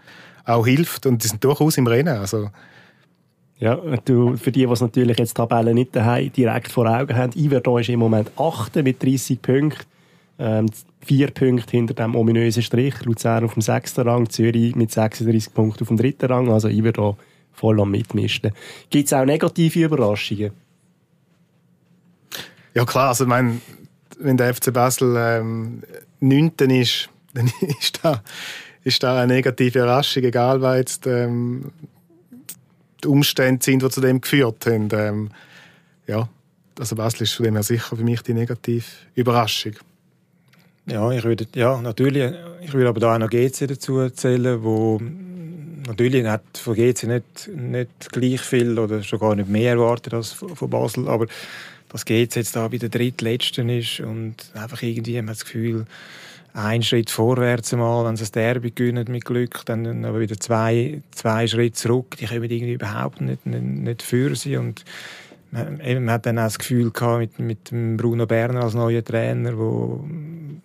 auch 0.44 0.66
hilft 0.66 1.06
und 1.06 1.22
die 1.22 1.28
sind 1.28 1.42
durchaus 1.42 1.76
im 1.76 1.86
Rennen. 1.86 2.16
Also, 2.16 2.50
ja, 3.58 3.76
du, 4.04 4.36
für 4.36 4.52
die, 4.52 4.66
die 4.66 4.66
natürlich 4.66 5.18
jetzt 5.18 5.30
die 5.30 5.34
Tabelle 5.34 5.72
nicht 5.72 5.96
daheim 5.96 6.32
direkt 6.32 6.70
vor 6.70 6.86
Augen 6.86 7.16
haben, 7.16 7.32
Iverdon 7.34 7.80
ist 7.80 7.88
im 7.88 8.00
Moment 8.00 8.30
8. 8.36 8.76
mit 8.76 9.02
30 9.02 9.40
Punkten. 9.40 9.84
Ähm, 10.38 10.66
vier 11.00 11.30
Punkte 11.30 11.70
hinter 11.70 11.94
dem 11.94 12.14
ominösen 12.14 12.62
Strich. 12.62 13.02
Luzern 13.04 13.44
auf 13.44 13.54
dem 13.54 13.62
sechsten 13.62 14.06
Rang, 14.06 14.28
Zürich 14.28 14.74
mit 14.74 14.92
36 14.92 15.54
Punkten 15.54 15.84
auf 15.84 15.88
dem 15.88 15.96
dritten 15.96 16.26
Rang. 16.26 16.50
Also 16.50 16.68
Iverdon 16.68 17.16
voll 17.52 17.80
am 17.80 17.90
Mitmischen. 17.90 18.52
Gibt 18.90 19.06
es 19.06 19.12
auch 19.14 19.24
negative 19.24 19.84
Überraschungen? 19.84 20.50
Ja 22.74 22.84
klar, 22.84 23.08
also 23.08 23.24
ich 23.24 23.30
meine, 23.30 23.60
wenn 24.18 24.37
der 24.37 24.54
FC 24.54 24.73
Basel 24.73 25.14
ähm, 25.18 25.82
9. 26.20 26.52
ist, 26.70 27.08
dann 27.35 27.50
ist 27.80 28.00
da, 28.02 28.23
ist 28.85 29.02
da 29.02 29.20
eine 29.23 29.35
negative 29.35 29.78
Überraschung, 29.78 30.25
egal 30.25 30.62
was 30.62 30.76
jetzt 30.76 31.06
ähm, 31.06 31.73
die 33.02 33.08
Umstände 33.08 33.64
sind, 33.64 33.82
die 33.82 33.88
zu 33.90 34.00
dem 34.00 34.20
geführt 34.20 34.66
haben. 34.66 34.88
Ähm, 34.92 35.30
ja, 36.06 36.28
also 36.78 36.96
Basel 36.96 37.23
ist 37.23 37.32
von 37.32 37.44
dem 37.44 37.54
her 37.54 37.62
sicher 37.62 37.96
für 37.96 38.04
mich 38.04 38.23
die 38.23 38.35
negative 38.35 38.85
Überraschung. 39.14 39.75
Ja, 40.87 41.11
ich 41.11 41.25
würde, 41.25 41.46
ja, 41.54 41.80
natürlich. 41.80 42.32
Ich 42.62 42.73
würde 42.73 42.88
aber 42.88 43.00
da 43.00 43.14
auch 43.14 43.18
noch 43.18 43.28
GC 43.28 43.66
dazu 43.66 43.99
erzählen, 43.99 44.62
wo 44.62 45.00
natürlich 45.87 46.25
hat 46.26 46.42
von 46.54 46.75
GC 46.75 47.04
nicht, 47.04 47.50
nicht 47.54 48.12
gleich 48.12 48.40
viel 48.40 48.78
oder 48.78 49.02
schon 49.02 49.18
gar 49.18 49.35
nicht 49.35 49.49
mehr 49.49 49.73
erwartet 49.73 50.14
als 50.14 50.32
von 50.32 50.70
Basel, 50.70 51.08
aber 51.08 51.26
dass 51.90 52.04
GC 52.04 52.36
jetzt 52.36 52.56
da 52.56 52.68
bei 52.68 52.78
der 52.78 52.88
drittletzten 52.88 53.68
ist? 53.68 54.00
Und 54.00 54.50
einfach 54.54 54.82
irgendwie 54.82 55.16
man 55.16 55.30
hat 55.30 55.36
das 55.36 55.44
Gefühl, 55.44 55.86
ein 56.56 56.82
Schritt 56.82 57.10
vorwärts 57.10 57.72
mal, 57.72 58.06
wenn 58.06 58.16
sie 58.16 58.22
das 58.22 58.32
Derby 58.32 58.70
gewinnen 58.70 59.04
mit 59.08 59.26
Glück, 59.26 59.62
dann 59.66 60.04
aber 60.04 60.20
wieder 60.20 60.40
zwei, 60.40 61.02
zwei 61.10 61.46
Schritte 61.46 61.76
zurück, 61.76 62.16
die 62.18 62.26
kommen 62.26 62.44
irgendwie 62.44 62.72
überhaupt 62.72 63.20
nicht, 63.20 63.44
nicht, 63.44 63.62
nicht 63.62 64.02
für 64.02 64.34
sie. 64.34 64.56
Und 64.56 64.82
man, 65.50 65.76
man 65.78 66.10
hat 66.10 66.24
dann 66.24 66.38
auch 66.38 66.44
das 66.44 66.58
Gefühl 66.58 66.90
gehabt 66.90 67.38
mit, 67.38 67.70
mit 67.70 67.98
Bruno 67.98 68.26
Berner 68.26 68.62
als 68.64 68.74
neuer 68.74 69.04
Trainer, 69.04 69.56
wo, 69.58 70.02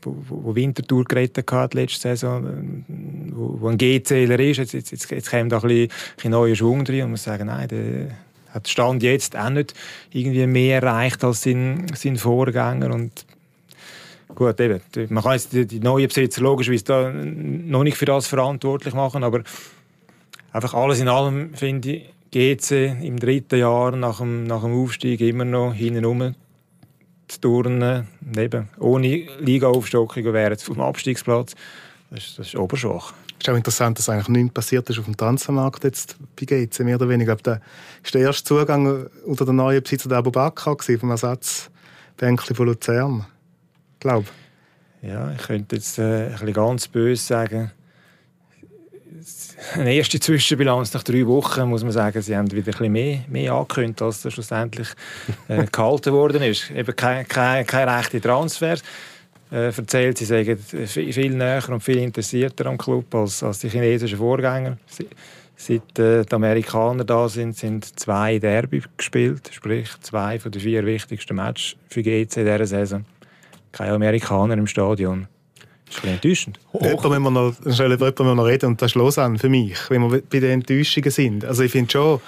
wo, 0.01 0.15
wo 0.29 0.55
Winterthur 0.55 1.03
gerettet 1.03 1.51
hat 1.51 1.73
letzte 1.73 1.99
Saison, 1.99 2.85
wo, 3.31 3.57
wo 3.59 3.67
ein 3.67 3.77
GCler 3.77 4.39
ist, 4.39 4.57
jetzt, 4.57 4.73
jetzt, 4.73 4.91
jetzt, 4.91 5.11
jetzt 5.11 5.29
kommt 5.29 5.51
da 5.51 5.57
ein 5.57 5.67
bisschen, 5.67 5.89
ein 6.23 6.31
neuer 6.31 6.55
Schwung 6.55 6.85
drin 6.85 6.95
und 6.95 7.01
man 7.01 7.11
muss 7.11 7.23
sagen, 7.23 7.47
nein, 7.47 7.67
der, 7.67 8.07
hat 8.53 8.67
Stand 8.67 9.03
jetzt 9.03 9.35
auch 9.37 9.49
nicht 9.49 9.73
irgendwie 10.11 10.45
mehr 10.47 10.81
erreicht 10.81 11.23
als 11.23 11.43
sein, 11.43 11.85
sein 11.95 12.17
Vorgänger 12.17 12.93
und 12.93 13.25
gut, 14.35 14.59
eben, 14.59 14.81
man 15.09 15.23
kann 15.23 15.33
jetzt 15.33 15.53
die, 15.53 15.65
die 15.65 15.79
neuen 15.79 16.07
Besitzer 16.07 16.41
logischerweise 16.41 16.83
da 16.83 17.11
noch 17.11 17.83
nicht 17.83 17.97
für 17.97 18.05
das 18.05 18.27
verantwortlich 18.27 18.93
machen, 18.93 19.23
aber 19.23 19.43
einfach 20.51 20.73
alles 20.73 20.99
in 20.99 21.07
allem 21.07 21.53
finde 21.53 21.91
ich, 21.91 22.09
GC 22.31 23.03
im 23.03 23.19
dritten 23.19 23.59
Jahr 23.59 23.91
nach 23.91 24.19
dem, 24.19 24.45
nach 24.45 24.61
dem 24.61 24.73
Aufstieg 24.73 25.19
immer 25.19 25.43
noch 25.43 25.73
hinten 25.73 26.35
zu 27.27 27.41
turnen, 27.41 28.07
eben, 28.37 28.69
ohne 28.79 29.27
Liga-Aufstockung 29.39 30.23
wäre 30.33 30.51
jetzt 30.51 30.63
vom 30.63 30.79
Abstiegsplatz, 30.79 31.55
das 32.09 32.23
ist, 32.25 32.39
das 32.39 32.47
ist 32.47 32.55
oberschwach. 32.55 33.13
Ist 33.41 33.49
auch 33.49 33.55
interessant, 33.55 33.97
dass 33.97 34.07
eigentlich 34.07 34.27
nichts 34.27 34.53
passiert 34.53 34.87
ist 34.91 34.99
auf 34.99 35.05
dem 35.05 35.17
Transfermarkt 35.17 35.83
jetzt 35.83 36.15
bei 36.39 36.45
GC, 36.45 36.81
mehr 36.81 36.97
oder 36.97 37.09
weniger. 37.09 37.33
Ich 37.35 37.41
der, 37.41 37.59
ist 38.03 38.13
der 38.13 38.21
erste 38.21 38.43
Zugang 38.43 39.07
unter 39.25 39.45
der 39.45 39.53
neuen 39.55 39.81
Besitzer 39.81 40.09
der 40.09 40.19
Abu 40.19 40.29
Bakr 40.29 40.77
vom 40.77 41.09
Ersatzbänkchen 41.09 42.55
von 42.55 42.67
Luzern. 42.67 43.25
Ich 43.93 43.99
glaube. 43.99 44.27
Ja, 45.01 45.31
ich 45.31 45.41
könnte 45.41 45.77
jetzt 45.77 45.97
äh, 45.97 46.35
ein 46.39 46.53
ganz 46.53 46.87
böse 46.87 47.23
sagen, 47.23 47.71
eine 49.73 49.93
erste 49.95 50.19
Zwischenbilanz 50.19 50.93
nach 50.93 51.01
drei 51.01 51.25
Wochen 51.25 51.67
muss 51.67 51.83
man 51.83 51.93
sagen, 51.93 52.21
sie 52.21 52.37
haben 52.37 52.51
wieder 52.51 52.61
ein 52.61 52.77
bisschen 52.77 52.91
mehr, 52.91 53.25
mehr 53.27 53.53
angekündigt, 53.53 54.03
als 54.03 54.21
das 54.21 54.33
schlussendlich 54.33 54.89
äh, 55.47 55.65
gehalten 55.65 56.13
worden 56.13 56.43
ist. 56.43 56.69
Eben 56.69 56.95
keine, 56.95 57.25
keine, 57.25 57.65
keine 57.65 57.97
rechte 57.97 58.21
Transfers 58.21 58.83
äh, 59.51 59.65
erzählt, 59.65 60.17
sie 60.17 60.25
sagen 60.25 60.57
viel 60.57 61.29
näher 61.31 61.67
und 61.69 61.81
viel 61.81 61.97
interessierter 61.97 62.67
am 62.67 62.77
Club 62.77 63.13
als, 63.13 63.43
als 63.43 63.59
die 63.59 63.69
chinesischen 63.69 64.17
Vorgänger. 64.17 64.77
Sie, 64.87 65.07
seit 65.55 65.99
äh, 65.99 66.23
die 66.23 66.33
Amerikaner 66.33 67.03
da 67.03 67.27
sind, 67.29 67.55
sind 67.55 67.99
zwei 67.99 68.39
Derby 68.39 68.81
gespielt, 68.97 69.49
sprich 69.51 69.89
zwei 70.01 70.39
von 70.39 70.51
den 70.51 70.61
vier 70.61 70.85
wichtigsten 70.85 71.35
Matches 71.35 71.75
für 71.89 72.01
GC 72.01 72.37
in 72.37 72.45
dieser 72.45 72.65
Saison. 72.65 73.05
Keine 73.71 73.93
Amerikaner 73.93 74.55
im 74.55 74.67
Stadion. 74.67 75.27
Das 75.85 75.97
ist 75.97 76.03
ein 76.05 76.13
enttäuschend. 76.13 76.59
Darüber 76.73 77.19
müssen 77.19 77.23
wir 77.23 77.31
noch, 77.31 77.55
darüber 77.63 78.25
wir 78.25 78.35
noch 78.35 78.45
reden 78.45 78.67
und 78.67 78.81
das 78.81 78.91
ist 78.91 78.95
Lausanne 78.95 79.37
für 79.37 79.49
mich, 79.49 79.77
wenn 79.89 80.09
wir 80.09 80.21
bei 80.21 80.39
den 80.39 80.51
Enttäuschungen 80.51 81.11
sind. 81.11 81.45
Also 81.45 81.63
ich 81.63 81.71
finde 81.71 81.91
schon, 81.91 82.21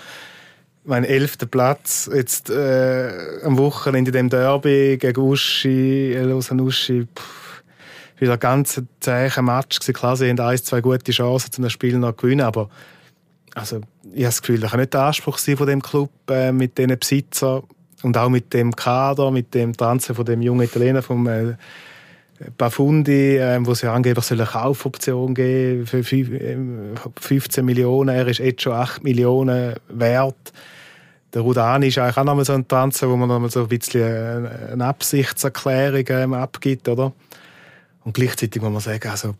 mein 0.85 1.03
elfter 1.03 1.45
Platz 1.45 2.09
jetzt 2.13 2.49
äh, 2.49 3.09
am 3.43 3.57
Wochenende 3.57 4.09
in 4.09 4.13
dem 4.13 4.29
Derby 4.29 4.97
gegen 4.99 5.21
Uschi, 5.21 6.13
Lausanne 6.13 6.63
Uschi, 6.63 7.07
pff, 7.15 7.63
wieder 8.17 8.33
ein 8.33 8.39
ganz 8.39 8.81
zäher 8.99 9.41
Match 9.41 9.79
gewesen. 9.79 9.93
Klar, 9.93 10.17
sie 10.17 10.29
haben 10.29 10.39
ein, 10.39 10.57
zwei 10.57 10.81
gute 10.81 11.11
Chancen, 11.11 11.51
um 11.57 11.63
das 11.63 11.71
Spiel 11.71 11.97
noch 11.97 12.11
zu 12.11 12.23
gewinnen, 12.23 12.45
aber 12.45 12.69
also, 13.55 13.81
ich 14.03 14.11
habe 14.11 14.23
das 14.23 14.41
Gefühl, 14.41 14.59
das 14.59 14.71
kann 14.71 14.79
nicht 14.79 14.93
der 14.93 15.01
Anspruch 15.01 15.37
sein 15.37 15.57
von 15.57 15.67
dem 15.67 15.81
Club 15.81 16.09
äh, 16.29 16.51
mit 16.51 16.77
diesen 16.77 16.97
Besitzern 16.97 17.63
und 18.01 18.17
auch 18.17 18.29
mit 18.29 18.53
dem 18.53 18.75
Kader, 18.75 19.29
mit 19.31 19.53
dem 19.53 19.77
Transfer 19.77 20.15
von 20.15 20.25
dem 20.25 20.41
jungen 20.41 20.63
Italiener 20.63 21.03
vom 21.03 21.27
äh, 21.27 21.53
Bafundi, 22.57 23.37
äh, 23.37 23.59
wo 23.65 23.73
sie 23.73 23.87
angeblich 23.87 24.31
eine 24.31 24.45
Kaufoption 24.45 25.33
geben 25.33 25.85
für 25.85 26.03
15 26.03 26.61
äh, 27.61 27.65
Millionen. 27.65 28.15
Er 28.15 28.27
ist 28.27 28.39
jetzt 28.39 28.61
schon 28.61 28.73
8 28.73 29.03
Millionen 29.03 29.75
wert. 29.89 30.53
Der 31.33 31.41
Rudani 31.41 31.87
ist 31.87 31.97
eigentlich 31.97 32.17
auch 32.17 32.23
nochmal 32.23 32.45
so 32.45 32.53
ein 32.53 32.67
Transfer, 32.67 33.09
wo 33.09 33.15
man 33.15 33.27
nochmal 33.27 33.49
so 33.49 33.61
ein 33.61 33.67
bisschen 33.67 34.45
eine 34.45 34.85
Absichtserklärung 34.85 36.05
ähm, 36.09 36.33
abgibt, 36.33 36.87
oder? 36.87 37.11
Und 38.03 38.13
gleichzeitig 38.13 38.61
muss 38.61 38.71
man 38.71 38.81
sagen, 38.81 39.09
also, 39.09 39.33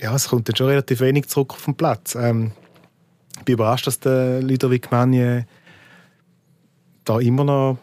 ja, 0.00 0.14
es 0.14 0.28
kommt 0.28 0.48
dann 0.48 0.56
schon 0.56 0.68
relativ 0.68 1.00
wenig 1.00 1.28
zurück 1.28 1.52
auf 1.52 1.64
den 1.64 1.74
Platz. 1.74 2.14
Ähm, 2.14 2.52
ich 3.38 3.44
bin 3.44 3.54
überrascht, 3.54 3.86
dass 3.86 4.00
der 4.00 4.42
Ludovic 4.42 4.90
Magne 4.90 5.46
da 7.04 7.18
immer 7.18 7.44
noch 7.44 7.78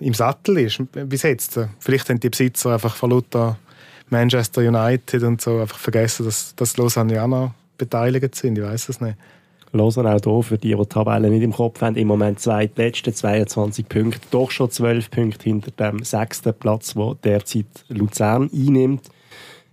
im 0.00 0.14
Sattel 0.14 0.58
ist, 0.58 0.80
bis 0.92 1.22
jetzt. 1.22 1.58
Vielleicht 1.78 2.08
haben 2.08 2.20
die 2.20 2.30
Besitzer 2.30 2.74
einfach 2.74 2.96
von 2.96 3.10
Luther 3.10 3.58
Manchester 4.08 4.60
United 4.60 5.22
und 5.22 5.40
so 5.40 5.60
einfach 5.60 5.78
vergessen, 5.78 6.26
dass, 6.26 6.54
dass 6.54 6.76
Lausanne 6.76 7.14
ja 7.14 7.26
noch 7.26 7.52
beteiligt 7.76 8.34
sind. 8.34 8.58
Ich 8.58 8.64
weiß 8.64 8.88
es 8.88 9.00
nicht. 9.00 9.16
Lausanne 9.72 10.14
auch 10.14 10.20
hier, 10.22 10.42
für 10.42 10.58
die, 10.58 10.70
die 10.70 10.76
die 10.76 10.86
Tabelle 10.86 11.28
nicht 11.28 11.42
im 11.42 11.52
Kopf 11.52 11.80
haben, 11.80 11.96
im 11.96 12.08
Moment 12.08 12.40
zwei 12.40 12.70
letzte 12.76 13.12
22 13.12 13.88
Punkte, 13.88 14.20
doch 14.30 14.50
schon 14.50 14.70
12 14.70 15.10
Punkte 15.10 15.44
hinter 15.44 15.70
dem 15.70 16.02
sechsten 16.02 16.54
Platz, 16.54 16.96
wo 16.96 17.14
derzeit 17.14 17.66
Luzern 17.88 18.50
einnimmt. 18.52 19.10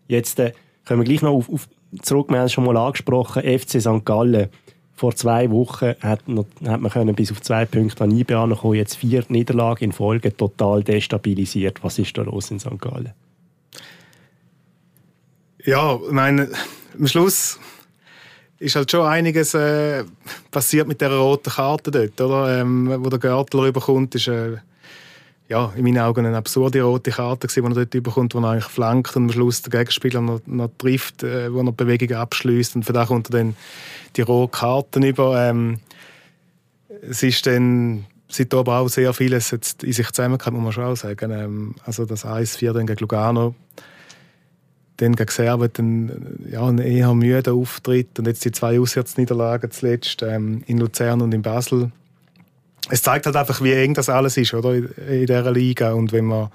Jetzt 0.07 0.39
äh, 0.39 0.53
können 0.85 1.01
wir 1.01 1.05
gleich 1.05 1.21
noch 1.21 1.33
auf, 1.33 1.49
auf 1.49 1.67
zurück, 2.01 2.29
wir 2.29 2.39
haben 2.39 2.45
es 2.45 2.53
schon 2.53 2.65
mal 2.65 2.75
angesprochen, 2.77 3.43
FC 3.43 3.79
St. 3.81 4.03
Gallen. 4.03 4.49
Vor 4.95 5.15
zwei 5.15 5.49
Wochen 5.49 5.95
hat, 6.01 6.27
noch, 6.27 6.45
hat 6.65 6.79
man 6.79 6.91
können 6.91 7.15
bis 7.15 7.31
auf 7.31 7.41
zwei 7.41 7.65
Punkte 7.65 8.03
an 8.03 8.11
IBE 8.11 8.37
ankommen, 8.37 8.75
jetzt 8.75 8.95
vier 8.95 9.23
Niederlagen 9.27 9.85
in 9.85 9.91
Folge, 9.91 10.35
total 10.35 10.83
destabilisiert. 10.83 11.83
Was 11.83 11.97
ist 11.99 12.17
da 12.17 12.21
los 12.21 12.51
in 12.51 12.59
St. 12.59 12.79
Gallen? 12.79 13.13
Ja, 15.65 15.95
ich 15.95 16.11
meine, 16.11 16.49
am 16.97 17.07
Schluss 17.07 17.59
ist 18.59 18.75
halt 18.75 18.91
schon 18.91 19.05
einiges 19.05 19.53
äh, 19.53 20.03
passiert 20.51 20.87
mit 20.87 21.01
der 21.01 21.11
roten 21.11 21.49
Karte 21.49 21.91
dort, 21.91 22.21
oder? 22.21 22.61
Ähm, 22.61 23.03
wo 23.03 23.09
der 23.09 23.19
Görtler 23.19 23.63
rüberkommt, 23.63 24.15
ist 24.15 24.27
äh, 24.27 24.57
ja, 25.53 25.71
in 25.75 25.83
meinen 25.83 25.99
Augen 25.99 26.25
eine 26.25 26.35
absurde 26.35 26.81
rote 26.81 27.11
Karte 27.11 27.47
die 27.47 27.59
er 27.59 27.69
dort 27.69 27.93
überkommt, 27.93 28.33
wo 28.33 28.39
er 28.39 28.49
eigentlich 28.49 28.71
flankt 28.71 29.15
und 29.15 29.25
am 29.25 29.31
Schluss 29.31 29.61
den 29.61 29.69
Gegenspieler 29.69 30.19
noch, 30.19 30.41
noch 30.47 30.71
trifft, 30.79 31.21
äh, 31.21 31.53
wo 31.53 31.59
er 31.59 31.65
die 31.65 31.71
Bewegung 31.73 32.17
abschließt 32.17 32.75
und 32.75 32.85
für 32.85 32.93
da 32.93 33.05
kommt 33.05 33.29
er 33.29 33.37
dann 33.37 33.55
die 34.15 34.21
rote 34.23 34.57
Karte 34.57 34.99
über. 34.99 35.47
Ähm, 35.47 35.79
es 37.07 37.21
ist 37.21 37.45
dann 37.45 38.05
seit 38.29 38.51
aber 38.55 38.79
auch 38.79 38.87
sehr 38.87 39.13
vieles 39.13 39.51
jetzt 39.51 39.83
in 39.83 39.93
sich 39.93 40.09
zusammengekommen, 40.11 40.59
muss 40.59 40.75
man 40.75 40.85
schon 40.85 40.91
auch 40.91 40.97
sagen. 40.97 41.31
Ähm, 41.31 41.75
also 41.85 42.05
das 42.05 42.25
1-4 42.25 42.73
dann 42.73 42.87
gegen 42.87 42.99
Lugano 42.99 43.53
dann 44.97 45.15
gegen 45.15 45.31
Servet 45.31 45.77
dann, 45.77 46.39
ja, 46.49 46.65
ein 46.65 46.79
eher 46.79 47.13
müder 47.13 47.53
Auftritt 47.53 48.17
und 48.17 48.27
jetzt 48.27 48.43
die 48.45 48.51
zwei 48.51 48.79
Auswärtsniederlagen 48.79 49.69
zuletzt 49.69 50.23
ähm, 50.23 50.63
in 50.65 50.79
Luzern 50.79 51.21
und 51.21 51.33
in 51.33 51.41
Basel. 51.41 51.91
Es 52.89 53.01
zeigt 53.01 53.25
halt 53.25 53.35
einfach, 53.35 53.61
wie 53.61 53.73
eng 53.73 53.93
das 53.93 54.09
alles 54.09 54.37
ist 54.37 54.53
oder, 54.53 54.73
in 54.73 55.25
dieser 55.25 55.51
Liga 55.51 55.93
und 55.93 56.11
wenn 56.11 56.25
man 56.25 56.49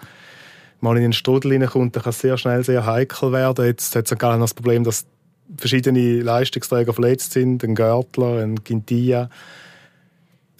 mal 0.81 0.97
in 0.97 1.03
den 1.03 1.13
Strudel 1.13 1.53
hineinkommt, 1.53 1.97
dann 1.97 2.03
kann 2.03 2.11
es 2.11 2.21
sehr 2.21 2.37
schnell 2.39 2.65
sehr 2.65 2.87
heikel 2.87 3.33
werden. 3.33 3.65
Jetzt 3.65 3.97
hat 3.97 4.11
es 4.11 4.19
gar 4.19 4.39
das 4.39 4.55
Problem, 4.55 4.85
dass 4.85 5.07
verschiedene 5.57 6.21
Leistungsträger 6.21 6.93
verletzt 6.93 7.33
sind, 7.33 7.65
ein 7.65 7.75
Görtler, 7.75 8.43
ein 8.43 8.63
Quintilla. 8.63 9.31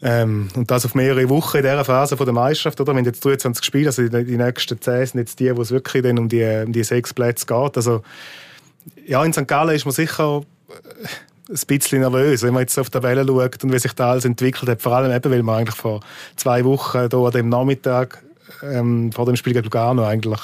Ähm, 0.01 0.49
und 0.55 0.71
das 0.71 0.85
auf 0.85 0.95
mehrere 0.95 1.29
Wochen 1.29 1.57
in 1.59 1.65
dieser 1.65 1.85
Phase 1.85 2.17
von 2.17 2.27
der 2.27 2.35
Meisterschaft. 2.35 2.81
Oder? 2.81 2.95
Wenn 2.95 3.05
jetzt 3.05 3.25
23 3.25 3.65
Spiele, 3.65 3.89
also 3.89 4.07
die, 4.07 4.25
die 4.25 4.37
nächsten 4.37 4.81
10 4.81 5.07
sind 5.07 5.21
jetzt 5.21 5.41
die, 5.41 5.55
wo 5.57 5.63
es 5.63 5.71
wirklich 5.71 6.03
dann 6.03 6.19
um 6.19 6.29
die, 6.29 6.45
um 6.65 6.73
die 6.73 6.85
sechs 6.85 7.13
Plätze 7.13 7.47
geht. 7.47 7.77
Also, 7.77 8.03
ja, 9.07 9.25
in 9.25 9.33
St. 9.33 9.49
Gallen 9.49 9.75
ist 9.75 9.85
man 9.85 9.95
sicher 9.95 10.43
äh, 10.69 11.09
ein 11.49 11.61
bisschen 11.67 12.01
nervös, 12.01 12.43
wenn 12.43 12.53
man 12.53 12.63
jetzt 12.63 12.79
auf 12.79 12.91
die 12.91 13.03
Welle 13.03 13.27
schaut 13.27 13.65
und 13.65 13.73
wie 13.73 13.79
sich 13.79 13.93
da 13.95 14.11
alles 14.11 14.25
entwickelt 14.25 14.69
hat. 14.69 14.83
Vor 14.83 14.93
allem 14.93 15.11
eben, 15.11 15.31
weil 15.31 15.43
man 15.43 15.61
eigentlich 15.61 15.77
vor 15.77 16.01
zwei 16.37 16.65
Wochen 16.65 17.09
hier 17.09 17.19
an 17.19 17.31
dem 17.31 17.49
Nachmittag 17.49 18.23
ähm, 18.63 19.13
vor 19.13 19.27
dem 19.27 19.37
Spiel 19.37 19.55
gegen 19.55 19.65
Lugano 19.65 20.05
eigentlich 20.05 20.41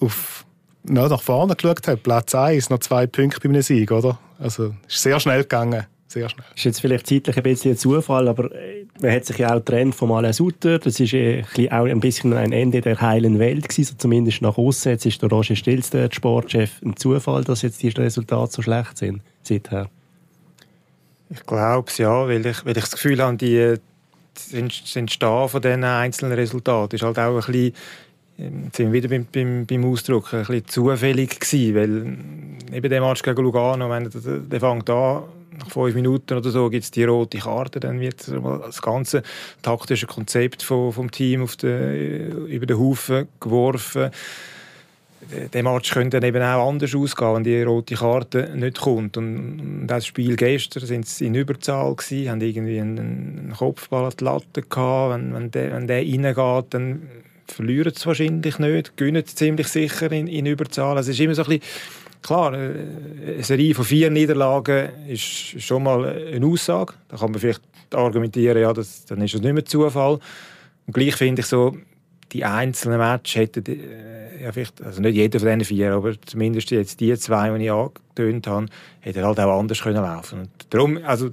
auf, 0.00 0.44
ja, 0.88 1.08
nach 1.08 1.22
vorne 1.22 1.56
geschaut 1.56 1.86
hat. 1.88 2.02
Platz 2.02 2.34
1, 2.34 2.70
noch 2.70 2.78
zwei 2.78 3.06
Punkte 3.06 3.40
bei 3.40 3.48
einem 3.48 3.62
Sieg, 3.62 3.90
oder? 3.90 4.18
Also, 4.38 4.74
es 4.86 4.96
ist 4.96 5.02
sehr 5.02 5.18
schnell 5.18 5.42
gegangen 5.42 5.86
sehr 6.10 6.28
schnell. 6.28 6.46
Das 6.50 6.58
ist 6.58 6.64
jetzt 6.64 6.80
vielleicht 6.80 7.06
zeitlich 7.06 7.36
ein 7.36 7.42
bisschen 7.42 7.72
ein 7.72 7.76
Zufall, 7.76 8.28
aber 8.28 8.50
äh, 8.52 8.86
man 9.00 9.12
hat 9.12 9.26
sich 9.26 9.38
ja 9.38 9.50
auch 9.50 9.58
getrennt 9.58 9.94
vom 9.94 10.10
Alain 10.12 10.32
Sutter. 10.32 10.78
Das 10.78 10.98
ist 10.98 11.12
äh, 11.12 11.44
auch 11.70 11.84
ein 11.84 12.00
bisschen 12.00 12.32
ein 12.32 12.52
Ende 12.52 12.80
der 12.80 13.00
heilen 13.00 13.38
Welt 13.38 13.68
gewesen, 13.68 13.84
so 13.84 13.94
zumindest 13.96 14.42
nach 14.42 14.56
außen. 14.56 14.92
Jetzt 14.92 15.06
ist 15.06 15.20
der 15.20 15.28
Roger 15.28 15.54
Stilz 15.54 15.90
der 15.90 16.08
Sportchef. 16.10 16.80
Ein 16.82 16.96
Zufall, 16.96 17.44
dass 17.44 17.62
jetzt 17.62 17.82
die 17.82 17.88
Resultate 17.88 18.52
so 18.52 18.62
schlecht 18.62 18.96
sind 18.96 19.20
seither? 19.48 19.88
Ich 21.30 21.44
glaube 21.44 21.88
es 21.88 21.98
ja, 21.98 22.26
weil 22.26 22.46
ich, 22.46 22.64
weil 22.64 22.76
ich 22.76 22.84
das 22.84 22.92
Gefühl 22.92 23.22
habe, 23.22 23.36
die, 23.36 23.74
das 24.34 24.96
Entstehen 24.96 25.48
von 25.48 25.60
diesen 25.60 25.84
einzelnen 25.84 26.32
Resultaten 26.32 26.96
ist 26.96 27.02
halt 27.02 27.18
auch 27.18 27.34
ein 27.34 27.52
bisschen 27.52 27.74
ähm, 28.38 28.70
sind 28.72 28.92
wir 28.92 29.02
wieder 29.02 29.08
beim, 29.08 29.26
beim, 29.32 29.66
beim 29.66 29.84
Ausdruck 29.84 30.32
ein 30.32 30.40
bisschen 30.44 30.68
zufällig 30.68 31.40
gewesen, 31.40 31.74
weil 31.74 32.76
eben 32.76 32.88
der 32.88 33.00
Match 33.00 33.22
gegen 33.22 33.42
Lugano, 33.42 33.90
wenn 33.90 34.08
der, 34.08 34.38
der 34.38 34.60
fängt 34.60 34.88
an, 34.88 35.24
nach 35.58 35.70
fünf 35.70 35.94
Minuten 35.94 36.34
oder 36.34 36.50
so 36.50 36.70
gibt 36.70 36.84
es 36.84 36.90
die 36.92 37.02
rote 37.02 37.38
Karte, 37.38 37.80
dann 37.80 38.00
wird 38.00 38.28
das 38.28 38.80
ganze 38.80 39.24
taktische 39.60 40.06
Konzept 40.06 40.62
vom, 40.62 40.92
vom 40.92 41.10
Team 41.10 41.42
auf 41.42 41.56
den, 41.56 42.46
über 42.46 42.66
den 42.66 42.78
Haufen 42.78 43.26
geworfen. 43.40 44.10
Der 45.52 45.62
Match 45.62 45.90
könnte 45.90 46.20
dann 46.20 46.28
eben 46.28 46.42
auch 46.42 46.68
anders 46.68 46.94
ausgehen, 46.94 47.34
wenn 47.34 47.44
die 47.44 47.62
rote 47.62 47.96
Karte 47.96 48.52
nicht 48.54 48.80
kommt. 48.80 49.16
Und 49.16 49.86
das 49.86 50.06
Spiel 50.06 50.36
gestern 50.36 50.86
sind 50.86 51.06
sie 51.06 51.26
in 51.26 51.34
Überzahl 51.34 51.94
gewesen, 51.94 52.30
haben 52.30 52.40
irgendwie 52.40 52.80
einen, 52.80 53.52
Kopfball 53.56 54.04
an 54.04 54.12
die 54.18 54.24
Latte 54.24 54.62
gehabt. 54.62 55.14
Wenn, 55.14 55.34
wenn, 55.34 55.50
der, 55.50 55.72
wenn 55.72 55.86
der 55.86 55.98
reingeht, 55.98 56.74
dann 56.74 57.02
verlieren 57.46 57.92
sie 57.94 58.06
wahrscheinlich 58.06 58.58
nicht, 58.58 58.96
gewinnen 58.96 59.26
ziemlich 59.26 59.68
sicher 59.68 60.12
in, 60.12 60.28
in 60.28 60.46
Überzahl. 60.46 60.96
Also 60.96 61.10
es 61.10 61.18
ist 61.18 61.24
immer 61.24 61.34
so 61.34 61.42
ein 61.42 61.48
bisschen 61.48 61.64
Klar, 62.22 62.52
äh, 62.54 62.72
eine 63.34 63.42
Serie 63.42 63.74
von 63.74 63.84
vier 63.84 64.10
Niederlagen 64.10 64.88
ist 65.08 65.60
schon 65.62 65.82
mal 65.82 66.04
eine 66.04 66.46
Aussage. 66.46 66.94
Da 67.08 67.16
kann 67.16 67.30
man 67.30 67.40
vielleicht 67.40 67.62
argumentieren, 67.94 68.60
ja, 68.60 68.72
das, 68.72 69.04
dann 69.06 69.22
ist 69.22 69.34
es 69.34 69.40
nicht 69.40 69.52
mehr 69.52 69.64
Zufall. 69.64 70.18
Und 70.86 70.92
gleich 70.94 71.16
finde 71.16 71.40
ich 71.40 71.46
so, 71.46 71.76
die 72.32 72.44
einzelnen 72.44 72.98
Matches 72.98 73.36
hätten, 73.36 73.64
äh, 73.66 74.42
ja, 74.42 74.52
vielleicht, 74.52 74.82
also 74.82 75.00
nicht 75.00 75.14
jeder 75.14 75.40
von 75.40 75.48
diesen 75.48 75.64
vier, 75.64 75.92
aber 75.92 76.20
zumindest 76.22 76.70
jetzt 76.70 77.00
die 77.00 77.16
zwei, 77.16 77.56
die 77.56 77.64
ich 77.64 77.70
angetönt 77.70 78.46
habe, 78.46 78.66
hätten 79.00 79.24
halt 79.24 79.40
auch 79.40 79.58
anders 79.58 79.82
können 79.82 80.02
laufen 80.02 80.40
Und 80.40 80.50
darum, 80.70 80.98
also 81.04 81.30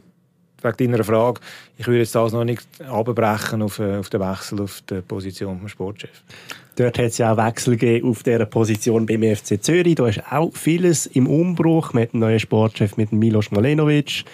wegen 0.61 0.91
deiner 0.91 1.03
Frage, 1.03 1.41
ich 1.77 1.87
würde 1.87 1.99
jetzt 1.99 2.15
das 2.15 2.33
noch 2.33 2.43
nicht 2.43 2.65
abbrechen 2.87 3.61
auf, 3.61 3.79
äh, 3.79 3.97
auf 3.97 4.09
den 4.09 4.21
Wechsel 4.21 4.61
auf 4.61 4.81
der 4.89 5.01
Position 5.01 5.61
des 5.61 5.71
Sportchefs. 5.71 6.23
Dort 6.75 6.97
hat 6.97 7.05
es 7.05 7.17
ja 7.17 7.33
auch 7.33 7.37
Wechsel 7.37 7.77
gegeben 7.77 8.09
auf 8.09 8.23
dieser 8.23 8.45
Position 8.45 9.05
beim 9.05 9.23
FC 9.23 9.63
Zürich. 9.63 9.95
Da 9.95 10.07
ist 10.07 10.21
auch 10.29 10.51
vieles 10.53 11.05
im 11.05 11.27
Umbruch. 11.27 11.93
Man 11.93 12.03
hat 12.03 12.13
einen 12.13 12.21
neuen 12.21 12.39
Sportchef 12.39 12.97
mit 12.97 13.13
Milos 13.13 13.51
Malenovic. 13.51 14.25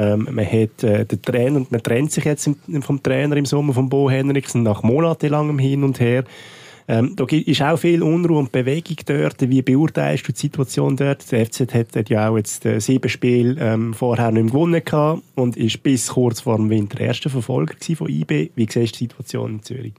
Ähm, 0.00 0.28
man 0.30 0.46
hat 0.46 0.82
äh, 0.82 1.04
den 1.04 1.20
Trainer, 1.20 1.66
man 1.68 1.82
trennt 1.82 2.10
sich 2.10 2.24
jetzt 2.24 2.48
vom 2.80 3.02
Trainer 3.02 3.36
im 3.36 3.44
Sommer 3.44 3.74
von 3.74 3.90
Bo 3.90 4.08
Henriksen 4.08 4.62
nach 4.62 4.82
monatelangem 4.82 5.58
Hin 5.58 5.84
und 5.84 6.00
Her. 6.00 6.24
Ähm, 6.88 7.14
da 7.16 7.26
ist 7.26 7.60
auch 7.60 7.76
viel 7.76 8.02
Unruhe 8.02 8.38
und 8.38 8.50
Bewegung 8.50 8.96
dort. 9.04 9.42
Wie 9.42 9.60
beurteilst 9.60 10.26
du 10.26 10.32
die 10.32 10.38
Situation 10.38 10.96
dort? 10.96 11.30
Der 11.30 11.44
FZ 11.44 11.74
hat 11.74 12.08
ja 12.08 12.30
auch 12.30 12.38
jetzt 12.38 12.64
äh, 12.64 12.80
sieben 12.80 13.10
Spiele 13.10 13.60
ähm, 13.60 13.92
vorher 13.92 14.30
nicht 14.30 14.44
mehr 14.44 14.52
gewonnen 14.52 14.82
gehabt 14.82 15.22
und 15.34 15.58
ist 15.58 15.82
bis 15.82 16.08
kurz 16.08 16.40
vor 16.40 16.56
dem 16.56 16.70
Winter 16.70 16.98
erster 16.98 17.28
Verfolger 17.28 17.74
von 17.94 18.08
IB. 18.08 18.52
Wie 18.54 18.66
siehst 18.70 18.94
du 18.94 18.98
die 18.98 19.04
Situation 19.04 19.50
in 19.52 19.62
Zürich? 19.62 19.92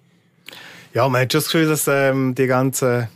Ja, 0.96 1.08
man 1.08 1.22
hat 1.22 1.32
schon 1.32 1.42
das 1.42 1.52
Gefühl, 1.52 1.68
dass 1.68 1.88
ähm, 1.88 2.34
die 2.34 2.48
ganzen 2.48 3.08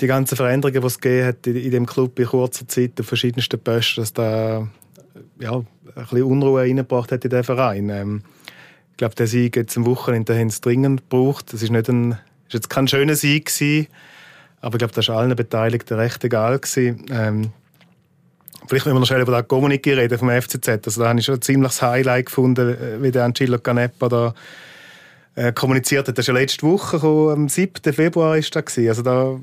die 0.00 0.08
ganzen 0.08 0.36
Veränderungen, 0.36 0.80
die 0.80 0.86
es 0.86 1.00
gegeben 1.00 1.26
hat 1.28 1.46
in, 1.46 1.56
in 1.56 1.70
dem 1.70 1.86
Club 1.86 2.18
in 2.18 2.26
kurzer 2.26 2.66
Zeit 2.66 3.00
auf 3.00 3.06
verschiedensten 3.06 3.58
Posten, 3.58 4.00
dass 4.02 4.12
da 4.12 4.68
ja, 5.40 5.62
ein 5.94 6.02
bisschen 6.02 6.22
Unruhe 6.22 6.62
reingebracht 6.62 7.12
hat 7.12 7.24
in 7.24 7.30
den 7.30 7.44
Verein. 7.44 7.88
Ähm, 7.90 8.22
ich 8.92 8.96
glaube, 8.96 9.14
der 9.14 9.26
Sieg 9.26 9.56
jetzt 9.56 9.76
am 9.76 9.86
Wochenende 9.86 10.38
haben 10.38 10.50
sie 10.50 10.60
dringend 10.60 11.02
gebraucht. 11.08 11.52
Das 11.52 11.62
ist, 11.62 11.70
nicht 11.70 11.88
ein, 11.88 12.12
ist 12.12 12.54
jetzt 12.54 12.70
kein 12.70 12.88
schöner 12.88 13.14
Sieg 13.14 13.46
gewesen, 13.46 13.88
aber 14.60 14.76
ich 14.76 14.78
glaube, 14.78 14.94
das 14.94 15.08
war 15.08 15.18
allen 15.18 15.36
Beteiligten 15.36 15.94
recht 15.98 16.24
egal 16.24 16.58
gewesen. 16.58 17.04
Ähm, 17.10 17.50
vielleicht 18.66 18.86
wenn 18.86 18.94
wir 18.94 19.00
noch 19.00 19.06
schnell 19.06 19.20
über 19.20 19.32
das 19.32 19.48
Kommuniqué 19.48 19.96
reden 19.96 20.18
vom 20.18 20.30
FCZ. 20.30 20.68
Also 20.68 21.02
da 21.02 21.08
habe 21.10 21.18
ich 21.18 21.26
schon 21.26 21.36
ein 21.36 21.42
ziemliches 21.42 21.82
Highlight 21.82 22.26
gefunden, 22.26 23.02
wie 23.02 23.10
der 23.10 23.24
Angelo 23.24 23.58
Canepa 23.58 24.08
da 24.08 24.34
äh, 25.34 25.52
kommuniziert 25.52 26.08
hat. 26.08 26.16
Das 26.16 26.22
ist 26.24 26.28
ja 26.28 26.34
letzte 26.34 26.66
Woche, 26.66 26.96
gekommen, 26.96 27.32
am 27.32 27.48
7. 27.48 27.92
Februar 27.92 28.36
ist 28.36 28.56
das 28.56 28.64
gewesen. 28.64 28.88
Also 28.88 29.02
da, 29.02 29.38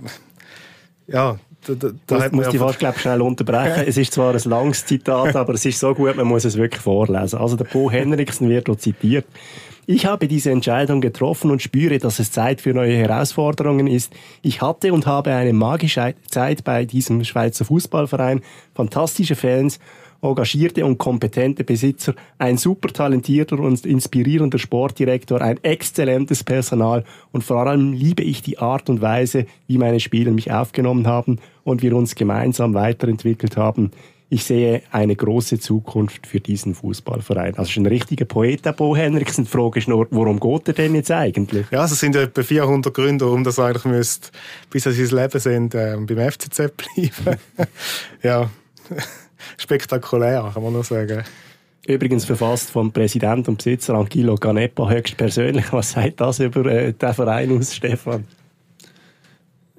ja, 1.07 1.37
da, 1.67 1.73
da, 1.75 1.89
da 2.07 2.29
muss, 2.31 2.49
die 2.49 2.57
fast 2.57 2.79
glaub, 2.79 2.97
schnell 2.97 3.21
unterbrechen. 3.21 3.83
es 3.87 3.97
ist 3.97 4.13
zwar 4.13 4.33
ein 4.33 4.41
langes 4.45 4.85
Zitat, 4.85 5.35
aber 5.35 5.53
es 5.53 5.65
ist 5.65 5.79
so 5.79 5.93
gut, 5.93 6.15
man 6.15 6.27
muss 6.27 6.45
es 6.45 6.57
wirklich 6.57 6.81
vorlesen. 6.81 7.39
Also 7.39 7.55
der 7.55 7.65
Bo 7.65 7.89
Henriksen 7.89 8.49
wird 8.49 8.67
dort 8.67 8.81
zitiert. 8.81 9.25
Ich 9.85 10.05
habe 10.05 10.29
diese 10.29 10.49
Entscheidung 10.49 11.01
getroffen 11.01 11.51
und 11.51 11.61
spüre, 11.61 11.97
dass 11.97 12.19
es 12.19 12.31
Zeit 12.31 12.61
für 12.61 12.73
neue 12.73 12.95
Herausforderungen 12.95 13.87
ist. 13.87 14.13
Ich 14.41 14.61
hatte 14.61 14.93
und 14.93 15.05
habe 15.05 15.33
eine 15.33 15.51
magische 15.51 16.15
Zeit 16.29 16.63
bei 16.63 16.85
diesem 16.85 17.23
Schweizer 17.25 17.65
Fußballverein, 17.65 18.41
fantastische 18.73 19.35
Fans 19.35 19.79
engagierte 20.23 20.85
und 20.85 20.97
kompetente 20.97 21.63
Besitzer, 21.63 22.15
ein 22.37 22.57
super 22.57 22.89
talentierter 22.89 23.59
und 23.59 23.85
inspirierender 23.85 24.57
Sportdirektor, 24.57 25.41
ein 25.41 25.61
exzellentes 25.63 26.43
Personal 26.43 27.03
und 27.31 27.43
vor 27.43 27.67
allem 27.67 27.93
liebe 27.93 28.23
ich 28.23 28.41
die 28.41 28.57
Art 28.57 28.89
und 28.89 29.01
Weise, 29.01 29.45
wie 29.67 29.77
meine 29.77 29.99
Spieler 29.99 30.31
mich 30.31 30.51
aufgenommen 30.51 31.07
haben 31.07 31.39
und 31.63 31.81
wir 31.81 31.95
uns 31.95 32.15
gemeinsam 32.15 32.73
weiterentwickelt 32.73 33.57
haben. 33.57 33.91
Ich 34.29 34.45
sehe 34.45 34.81
eine 34.89 35.15
große 35.15 35.59
Zukunft 35.59 36.25
für 36.25 36.39
diesen 36.39 36.73
Fußballverein. 36.73 37.55
Also 37.55 37.69
ist 37.69 37.77
ein 37.77 37.85
richtiger 37.85 38.25
Poet, 38.25 38.65
der 38.65 38.71
Bo 38.71 38.95
Henriksen. 38.95 39.43
Die 39.43 39.49
Frage 39.51 39.77
ist 39.77 39.87
nur, 39.87 40.07
worum 40.09 40.39
geht 40.39 40.69
er 40.69 40.73
denn 40.73 40.95
jetzt 40.95 41.11
eigentlich? 41.11 41.67
Ja, 41.69 41.85
es 41.85 41.99
sind 41.99 42.15
ja 42.15 42.23
etwa 42.23 42.41
400 42.41 42.91
Gründe, 42.91 43.25
warum 43.25 43.43
das 43.43 43.59
eigentlich 43.59 43.85
müsste, 43.85 44.29
bis 44.71 44.87
er 44.87 44.93
sein 44.93 45.19
Leben 45.19 45.39
sind, 45.39 45.75
äh, 45.75 45.97
beim 45.99 46.31
FCZ 46.31 46.73
bleiben. 46.75 47.39
ja 48.23 48.49
spektakulär, 49.57 50.51
kann 50.53 50.63
man 50.63 50.73
nur 50.73 50.83
sagen. 50.83 51.23
Übrigens 51.85 52.23
verfasst 52.23 52.71
vom 52.71 52.93
Präsident 52.93 53.47
und 53.49 53.57
Besitzer 53.57 53.95
Angelo 53.95 54.35
Canepa 54.35 54.89
höchstpersönlich. 54.89 55.73
Was 55.73 55.91
sagt 55.91 56.21
das 56.21 56.39
über 56.39 56.65
äh, 56.65 56.93
den 56.93 57.13
Verein 57.13 57.57
aus, 57.57 57.75
Stefan? 57.75 58.25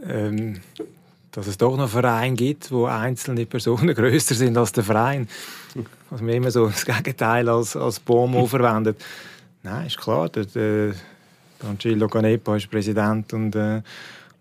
Ähm, 0.06 0.60
dass 1.30 1.46
es 1.46 1.56
doch 1.56 1.76
noch 1.76 1.88
Vereine 1.88 2.36
gibt, 2.36 2.70
wo 2.70 2.84
einzelne 2.84 3.46
Personen 3.46 3.94
größer 3.94 4.34
sind 4.34 4.56
als 4.58 4.72
der 4.72 4.84
Verein. 4.84 5.28
Was 6.10 6.20
man 6.20 6.34
immer 6.34 6.50
so 6.50 6.66
das 6.68 6.84
Gegenteil 6.84 7.48
als, 7.48 7.74
als 7.74 8.00
Bomo 8.00 8.46
verwendet. 8.46 9.02
Nein, 9.62 9.86
ist 9.86 9.98
klar, 9.98 10.28
der, 10.28 10.44
der 10.44 10.94
Angelo 11.66 12.06
Canepa 12.08 12.56
ist 12.56 12.70
Präsident 12.70 13.32
und 13.32 13.56
äh, 13.56 13.80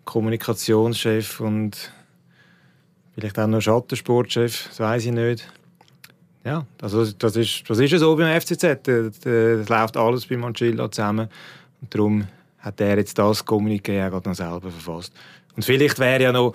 Kommunikationschef 0.04 1.40
und 1.40 1.94
vielleicht 3.14 3.40
auch 3.40 3.48
noch 3.48 3.62
Schattensportchef, 3.62 4.68
das 4.70 4.80
weiß 4.80 5.06
ich 5.06 5.12
nicht. 5.12 5.52
Ja, 6.46 6.66
also 6.82 7.06
das 7.06 7.36
ist, 7.38 7.70
das 7.70 7.80
ist 7.80 7.98
so 8.00 8.16
beim 8.16 8.40
FCZ. 8.40 8.80
Das 8.84 9.70
läuft 9.70 9.96
alles 9.96 10.26
bei 10.26 10.38
Angelo 10.38 10.90
zusammen. 10.90 11.30
Und 11.82 11.94
darum 11.94 12.28
hat 12.60 12.82
er 12.82 12.98
jetzt 12.98 13.18
das 13.18 13.46
Kommuniqué 13.46 14.12
auch 14.12 14.24
noch 14.24 14.36
selber 14.36 14.70
verfasst. 14.70 15.14
Und 15.56 15.64
vielleicht 15.64 16.00
wäre 16.00 16.24
ja 16.24 16.32
noch 16.32 16.54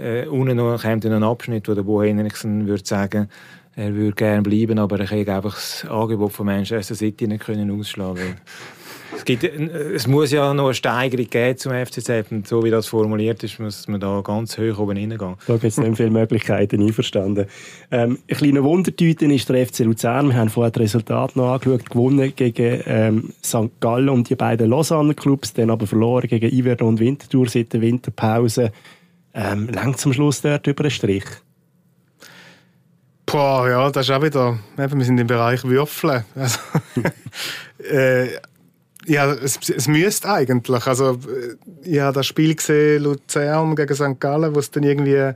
äh, 0.00 0.26
unten 0.26 0.56
noch 0.56 0.80
kommt 0.82 1.06
ein 1.06 1.22
Abschnitt, 1.22 1.68
wo 1.68 1.74
der 1.74 1.82
Bo 1.82 2.02
Henriksen 2.02 2.66
würde 2.66 2.84
sagen, 2.84 3.28
er 3.74 3.94
würde 3.94 4.14
gerne 4.14 4.42
bleiben, 4.42 4.78
aber 4.78 5.00
er 5.00 5.06
kann 5.06 5.28
einfach 5.28 5.54
das 5.54 5.86
Angebot 5.88 6.32
von 6.32 6.46
Manchester 6.46 6.94
City 6.94 7.26
nicht 7.26 7.44
können 7.44 7.70
ausschlagen. 7.70 8.36
es, 9.16 9.24
gibt, 9.24 9.44
es 9.44 10.06
muss 10.06 10.30
ja 10.32 10.52
noch 10.54 10.66
eine 10.66 10.74
Steigerung 10.74 11.28
geben 11.28 11.58
zum 11.58 11.72
FCZ 11.72 12.30
und 12.30 12.46
so 12.46 12.62
wie 12.62 12.70
das 12.70 12.86
formuliert 12.86 13.42
ist, 13.42 13.58
muss 13.58 13.88
man 13.88 14.00
da 14.00 14.20
ganz 14.22 14.58
hoch 14.58 14.78
oben 14.78 14.96
hineingehen. 14.96 15.36
Da 15.46 15.54
gibt 15.54 15.64
es 15.64 15.78
nicht 15.78 15.96
viele 15.96 16.10
Möglichkeiten, 16.10 16.82
einverstanden. 16.82 17.46
Ähm, 17.90 18.18
ein 18.28 18.36
kleiner 18.36 18.62
Wundertüte 18.64 19.26
ist 19.26 19.48
der 19.48 19.66
FC 19.66 19.80
Luzern. 19.80 20.28
Wir 20.28 20.36
haben 20.36 20.50
vorher 20.50 20.70
das 20.70 20.82
Resultat 20.82 21.36
noch 21.36 21.52
angeschaut, 21.52 21.88
gewonnen 21.90 22.32
gegen 22.34 22.82
ähm, 22.86 23.32
St. 23.44 23.80
Gallen 23.80 24.08
und 24.08 24.28
die 24.30 24.36
beiden 24.36 24.70
Lausanne-Clubs, 24.70 25.54
dann 25.54 25.70
aber 25.70 25.86
verloren 25.86 26.28
gegen 26.28 26.50
Iverdon 26.50 26.88
und 26.88 27.00
Winterthur 27.00 27.48
seit 27.48 27.72
der 27.72 27.80
Winterpause. 27.80 28.72
Ähm, 29.34 29.68
langt 29.68 29.98
zum 29.98 30.12
Schluss 30.12 30.42
dort 30.42 30.66
über 30.66 30.84
den 30.84 30.90
Strich? 30.90 31.24
Boah, 33.30 33.68
ja, 33.68 33.90
das 33.90 34.08
ist 34.08 34.14
auch 34.14 34.22
wieder, 34.22 34.58
eben, 34.78 34.98
wir 34.98 35.04
sind 35.04 35.18
im 35.20 35.26
Bereich 35.26 35.62
Würfeln. 35.62 36.24
Also, 36.34 36.58
äh, 37.94 38.28
ja, 39.08 39.32
es, 39.32 39.58
es 39.68 39.88
müsste 39.88 40.30
eigentlich. 40.30 40.86
Also, 40.86 41.12
äh, 41.12 41.56
ich 41.82 42.00
habe 42.00 42.14
das 42.14 42.26
Spiel 42.26 42.54
gesehen, 42.54 43.02
Luzern 43.02 43.74
gegen 43.74 43.94
St. 43.94 44.20
Gallen, 44.20 44.54
wo 44.54 44.58
es 44.58 44.70
dann 44.70 44.82
irgendwie 44.82 45.32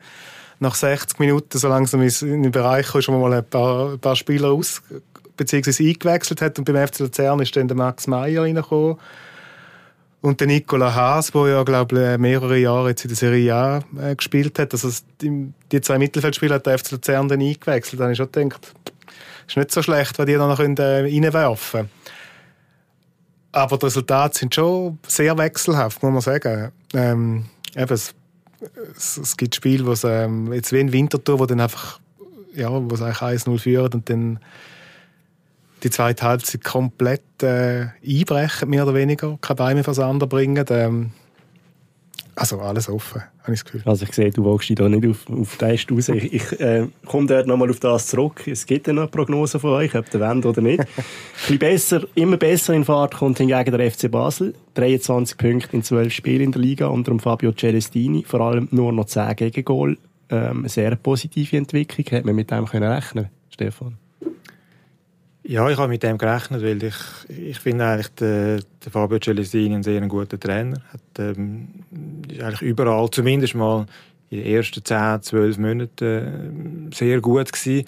nach 0.61 0.75
60 0.75 1.19
Minuten 1.19 1.59
so 1.59 1.69
langsam 1.69 2.03
in 2.03 2.43
den 2.43 2.53
Bereich 2.53 2.87
kam, 2.87 3.03
schon 3.03 3.21
mal 3.21 3.33
ein 3.33 3.45
paar, 3.45 3.93
ein 3.93 3.99
paar 3.99 4.15
Spieler 4.15 4.53
aus, 4.53 4.83
beziehungsweise 5.37 5.83
eingewechselt 5.83 6.41
hat. 6.41 6.59
Und 6.59 6.65
beim 6.65 6.87
FC 6.87 7.01
Luzern 7.01 7.41
ist 7.41 7.57
dann 7.57 7.69
der 7.69 7.77
Max 7.77 8.07
Meyer 8.07 8.43
reingekommen 8.43 8.97
und 10.21 10.39
der 10.39 10.47
Nicola 10.47 10.95
Haas, 10.95 11.33
der 11.33 11.49
ja, 11.49 11.63
glaube 11.65 12.13
ich, 12.15 12.19
mehrere 12.19 12.57
Jahre 12.57 12.91
jetzt 12.91 13.05
in 13.05 13.09
der 13.09 13.17
Serie 13.17 13.55
A 13.55 13.83
äh, 14.01 14.15
gespielt 14.15 14.57
hat. 14.59 14.73
Also 14.73 14.89
die, 15.21 15.81
zwei 15.81 15.99
Mittelfeldspieler 15.99 16.55
hat 16.55 16.67
der 16.67 16.79
FC 16.79 16.93
Luzern 16.93 17.29
dann 17.29 17.41
eingewechselt. 17.41 17.99
Da 17.99 18.05
habe 18.05 18.13
ich 18.13 18.19
schon 18.19 18.31
gedacht, 18.31 18.73
ist 19.49 19.57
nicht 19.57 19.73
so 19.73 19.83
schlecht, 19.83 20.17
wenn 20.19 20.27
die 20.27 20.35
dann 20.35 20.49
noch 20.49 20.61
äh, 20.61 20.63
reinwerfen 20.63 21.81
können. 21.81 21.91
Aber 23.53 23.77
die 23.77 23.87
Resultate 23.87 24.39
sind 24.39 24.55
schon 24.55 24.99
sehr 25.07 25.37
wechselhaft, 25.37 26.03
muss 26.03 26.13
man 26.13 26.21
sagen. 26.23 26.73
Ähm, 26.95 27.45
eben, 27.77 27.93
es, 27.93 28.15
es, 28.97 29.19
es, 29.19 29.37
gibt 29.37 29.55
Spiele, 29.55 29.85
wo 29.85 29.93
es, 29.93 30.05
ähm, 30.05 30.53
jetzt 30.53 30.73
wie 30.73 30.81
in 30.81 30.93
Winterthur, 30.93 31.39
wo 31.39 31.47
dann 31.47 31.61
einfach, 31.61 32.01
ja, 32.55 32.71
wo 32.71 32.95
es 32.95 33.03
eigentlich 33.03 33.45
1-0 33.45 33.59
führt 33.59 33.95
und 33.95 34.09
dann 34.09 34.41
die 35.83 35.91
zweite 35.91 36.25
Halbzeit 36.25 36.65
komplett 36.65 37.43
äh, 37.43 37.89
einbrechen, 38.07 38.71
mehr 38.71 38.85
oder 38.85 38.95
weniger, 38.95 39.37
keine 39.41 39.57
Beine 39.57 39.83
mehr 39.83 40.27
bringen. 40.27 40.65
Ähm, 40.71 41.11
also 42.35 42.61
alles 42.61 42.89
offen, 42.89 43.23
habe 43.43 43.53
ich 43.53 43.61
das 43.61 43.65
Gefühl. 43.65 43.83
Also 43.85 44.05
ich 44.05 44.13
sehe, 44.13 44.31
du 44.31 44.45
wagst 44.45 44.69
dich 44.69 44.77
da 44.77 44.89
nicht 44.89 45.07
auf, 45.07 45.29
auf 45.29 45.57
den 45.57 45.69
Test 45.69 45.93
raus. 45.93 46.09
Ich, 46.09 46.33
ich 46.33 46.61
äh, 46.61 46.87
komme 47.07 47.27
dort 47.27 47.47
nochmal 47.47 47.71
auf 47.71 47.81
das 47.81 48.07
zurück. 48.07 48.47
Es 48.47 48.65
gibt 48.65 48.87
ja 48.87 48.93
noch 48.93 49.03
eine 49.03 49.11
Prognose 49.11 49.59
von 49.59 49.71
euch, 49.71 49.95
ob 49.95 50.13
ihr 50.13 50.21
wollt 50.21 50.47
oder 50.47 50.61
nicht. 50.63 50.83
Ein 51.49 51.59
besser, 51.59 52.03
immer 52.15 52.39
besser 52.39 52.75
in 52.75 52.85
Fahrt 52.85 53.15
kommt 53.15 53.39
hingegen 53.39 53.77
der 53.77 53.91
FC 53.91 54.11
Basel. 54.11 54.55
23 54.75 55.37
Punkte 55.37 55.77
in 55.77 55.83
12 55.83 56.13
Spielen 56.13 56.43
in 56.43 56.53
der 56.53 56.63
Liga 56.63 56.87
unter 56.87 57.19
Fabio 57.19 57.53
Celestini. 57.53 58.25
Vor 58.27 58.41
allem 58.41 58.69
nur 58.71 58.93
noch 58.93 59.07
10 59.07 59.37
Gegengol. 59.37 59.99
Ähm, 60.31 60.61
eine 60.61 60.69
sehr 60.69 60.97
positive 60.97 61.57
Entwicklung. 61.57 62.07
Hätte 62.09 62.27
man 62.27 62.35
mit 62.35 62.51
dem 62.51 62.65
können 62.65 62.91
rechnen 62.91 63.29
Stefan? 63.51 63.99
Ja, 65.45 65.69
ich 65.69 65.77
habe 65.77 65.89
mit 65.89 66.05
dem 66.05 66.19
gerechnet, 66.19 66.63
weil 66.63 66.83
ich, 66.85 66.95
ich 67.29 67.59
finde 67.59 67.85
eigentlich, 67.85 68.15
der, 68.15 68.61
der 68.85 68.93
Fabio 68.93 69.19
Celestini 69.19 69.75
ein 69.75 69.83
sehr 69.83 70.01
guter 70.03 70.39
Trainer. 70.39 70.81
Hat, 70.93 71.01
ähm, 71.19 71.69
eigentlich 72.31 72.63
überall, 72.63 73.11
zumindest 73.11 73.57
mal 73.57 73.87
in 74.31 74.39
den 74.39 74.47
ersten 74.47 74.85
10, 74.85 75.23
12 75.23 75.59
Monaten 75.59 76.91
äh, 76.91 76.95
sehr 76.95 77.21
gut 77.21 77.53
gewesen. 77.53 77.87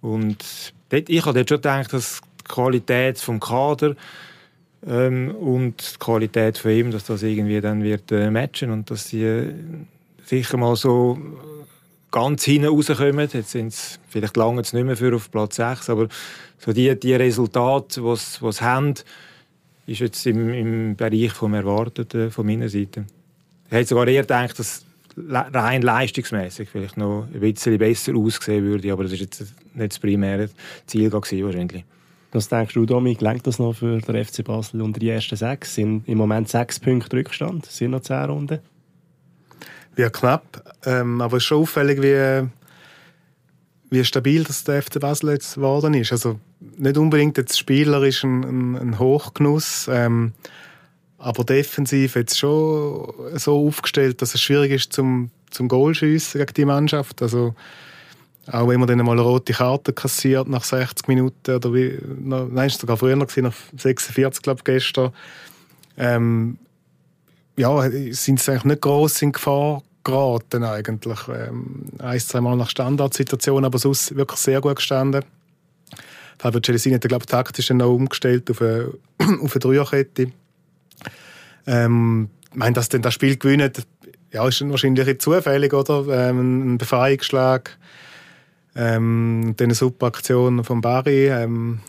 Und 0.00 0.72
dort, 0.90 1.08
ich 1.08 1.26
habe 1.26 1.34
dort 1.34 1.48
schon 1.48 1.58
gedacht, 1.58 1.92
dass 1.92 2.20
die 2.40 2.44
Qualität 2.44 3.18
vom 3.18 3.40
Kader 3.40 3.96
ähm, 4.86 5.34
und 5.34 5.94
die 5.94 5.98
Qualität 5.98 6.56
von 6.58 6.70
ihm, 6.70 6.90
dass 6.92 7.04
das 7.04 7.24
irgendwie 7.24 7.60
dann 7.60 7.82
wird 7.82 8.12
äh, 8.12 8.30
matchen 8.30 8.70
und 8.70 8.90
dass 8.92 9.08
sie 9.08 9.24
äh, 9.24 9.52
sicher 10.24 10.56
mal 10.56 10.76
so 10.76 11.18
ganz 12.10 12.44
hinten 12.44 12.68
rauskommen. 12.68 13.28
Jetzt 13.32 13.50
sind 13.50 13.68
es 13.68 13.98
vielleicht 14.08 14.36
lange 14.36 14.60
nicht 14.60 14.72
mehr 14.72 14.96
für 14.96 15.14
auf 15.14 15.30
Platz 15.30 15.56
6, 15.56 15.90
aber 15.90 16.08
so 16.58 16.72
die, 16.72 16.98
die 16.98 17.14
Resultate, 17.14 18.00
die 18.00 18.16
sie 18.16 18.64
haben, 18.64 18.94
ist 19.86 20.00
jetzt 20.00 20.26
im, 20.26 20.52
im 20.52 20.96
Bereich 20.96 21.32
vom 21.32 21.54
Erwarteten 21.54 22.30
von 22.30 22.46
meiner 22.46 22.68
Seite. 22.68 23.06
Ich 23.66 23.72
hätte 23.72 23.88
sogar 23.88 24.08
eher 24.08 24.22
gedacht, 24.22 24.58
dass 24.58 24.84
rein 25.16 25.82
leistungsmäßig 25.82 26.68
vielleicht 26.68 26.96
noch 26.96 27.26
ein 27.32 27.40
bisschen 27.40 27.78
besser 27.78 28.14
aussehen 28.14 28.64
würde, 28.64 28.92
aber 28.92 29.04
das 29.04 29.12
ist 29.12 29.20
jetzt 29.20 29.40
nicht 29.74 29.92
das 29.92 29.98
primäre 29.98 30.50
Ziel 30.86 31.10
gewesen, 31.10 31.44
wahrscheinlich. 31.44 31.84
Was 32.32 32.48
denkst 32.48 32.74
du, 32.74 32.84
Dominik, 32.84 33.20
lenkt 33.22 33.46
das 33.46 33.58
noch 33.58 33.74
für 33.74 33.98
den 33.98 34.24
FC 34.24 34.44
Basel 34.44 34.82
unter 34.82 35.00
die 35.00 35.08
ersten 35.08 35.36
sechs? 35.36 35.74
Sind 35.74 36.06
im 36.06 36.18
Moment 36.18 36.48
sechs 36.48 36.78
Punkte 36.78 37.16
Rückstand, 37.16 37.64
sind 37.66 37.92
noch 37.92 38.00
zehn 38.00 38.24
Runden? 38.24 38.58
Ja, 39.96 40.10
knapp. 40.10 40.76
Ähm, 40.84 41.20
aber 41.20 41.38
es 41.38 41.42
ist 41.42 41.46
schon 41.46 41.62
auffällig, 41.62 42.02
wie, 42.02 42.48
wie 43.90 44.04
stabil 44.04 44.44
das 44.44 44.64
der 44.64 44.82
FC 44.82 45.00
Basel 45.00 45.30
jetzt 45.30 45.54
geworden 45.54 45.94
ist. 45.94 46.12
Also 46.12 46.38
nicht 46.60 46.98
unbedingt 46.98 47.38
jetzt 47.38 47.58
spielerisch 47.58 48.24
ein, 48.24 48.44
ein, 48.44 48.76
ein 48.76 48.98
Hochgenuss, 48.98 49.88
ähm, 49.90 50.32
aber 51.18 51.44
defensiv 51.44 52.14
jetzt 52.14 52.38
schon 52.38 53.12
so 53.34 53.66
aufgestellt, 53.66 54.20
dass 54.20 54.34
es 54.34 54.42
schwierig 54.42 54.72
ist 54.72 54.92
zum, 54.92 55.30
zum 55.50 55.68
Goalschiessen 55.68 56.40
gegen 56.40 56.54
die 56.54 56.64
Mannschaft. 56.66 57.22
Also 57.22 57.54
auch 58.52 58.68
wenn 58.68 58.78
man 58.78 58.88
dann 58.88 59.04
mal 59.04 59.18
rote 59.18 59.54
Karte 59.54 59.92
kassiert 59.92 60.46
nach 60.46 60.64
60 60.64 61.08
Minuten 61.08 61.54
oder 61.54 61.72
wie, 61.72 61.98
nein, 62.18 62.66
ist 62.66 62.80
sogar 62.80 62.96
früher 62.96 63.16
nach 63.16 63.28
46 63.28 64.42
glaube 64.42 64.58
ich 64.58 64.64
gestern. 64.64 65.12
Ähm, 65.96 66.58
ja, 67.56 67.90
sind 68.12 68.40
sie 68.40 68.50
eigentlich 68.50 68.64
nicht 68.64 68.82
groß 68.82 69.22
in 69.22 69.32
Gefahr 69.32 69.82
geraten 70.04 70.64
eigentlich. 70.64 71.18
Ähm, 71.28 71.86
ein, 71.98 72.20
zwei 72.20 72.40
Mal 72.40 72.56
nach 72.56 72.70
Standardsituationen, 72.70 73.64
aber 73.64 73.78
sonst 73.78 74.14
wirklich 74.16 74.38
sehr 74.38 74.60
gut 74.60 74.76
gestanden. 74.76 75.24
Fabio 76.38 76.60
Celestini 76.60 76.94
hat, 76.94 77.02
glaube 77.02 77.22
ich, 77.22 77.30
taktisch 77.30 77.70
noch 77.70 77.92
umgestellt 77.92 78.50
auf 78.50 78.60
eine, 78.60 78.92
auf 79.42 79.52
eine 79.52 79.60
Dreierkette. 79.60 80.32
Ähm, 81.66 82.28
ich 82.50 82.56
meine, 82.56 82.74
dass 82.74 82.88
denn 82.88 83.02
das 83.02 83.14
Spiel 83.14 83.36
gewinnt, 83.36 83.86
ja, 84.32 84.46
ist 84.46 84.68
wahrscheinlich 84.68 85.18
zufällig, 85.18 85.72
oder? 85.72 86.06
Ähm, 86.08 86.74
ein 86.74 86.78
Befreiungsschlag, 86.78 87.76
ähm, 88.74 89.54
dann 89.56 89.66
eine 89.66 89.74
super 89.74 90.06
Aktion 90.06 90.62
von 90.62 90.80
Barry. 90.80 91.28
Ähm, 91.28 91.80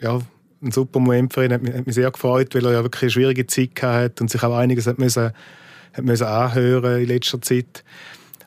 ja, 0.00 0.20
ein 0.62 0.72
super 0.72 0.98
Moment 0.98 1.32
für 1.32 1.44
ihn, 1.44 1.52
hat 1.52 1.62
mich, 1.62 1.74
hat 1.74 1.86
mich 1.86 1.94
sehr 1.94 2.10
gefreut, 2.10 2.54
weil 2.54 2.64
er 2.66 2.72
ja 2.72 2.82
wirklich 2.82 3.02
eine 3.02 3.10
schwierige 3.10 3.46
Zeit 3.46 3.80
hatte 3.80 4.22
und 4.22 4.30
sich 4.30 4.42
auch 4.42 4.56
einiges 4.56 4.86
hat 4.86 4.98
müssen, 4.98 5.32
hat 5.92 6.04
müssen 6.04 6.26
anhören 6.26 7.00
in 7.00 7.08
letzter 7.08 7.40
Zeit. 7.40 7.84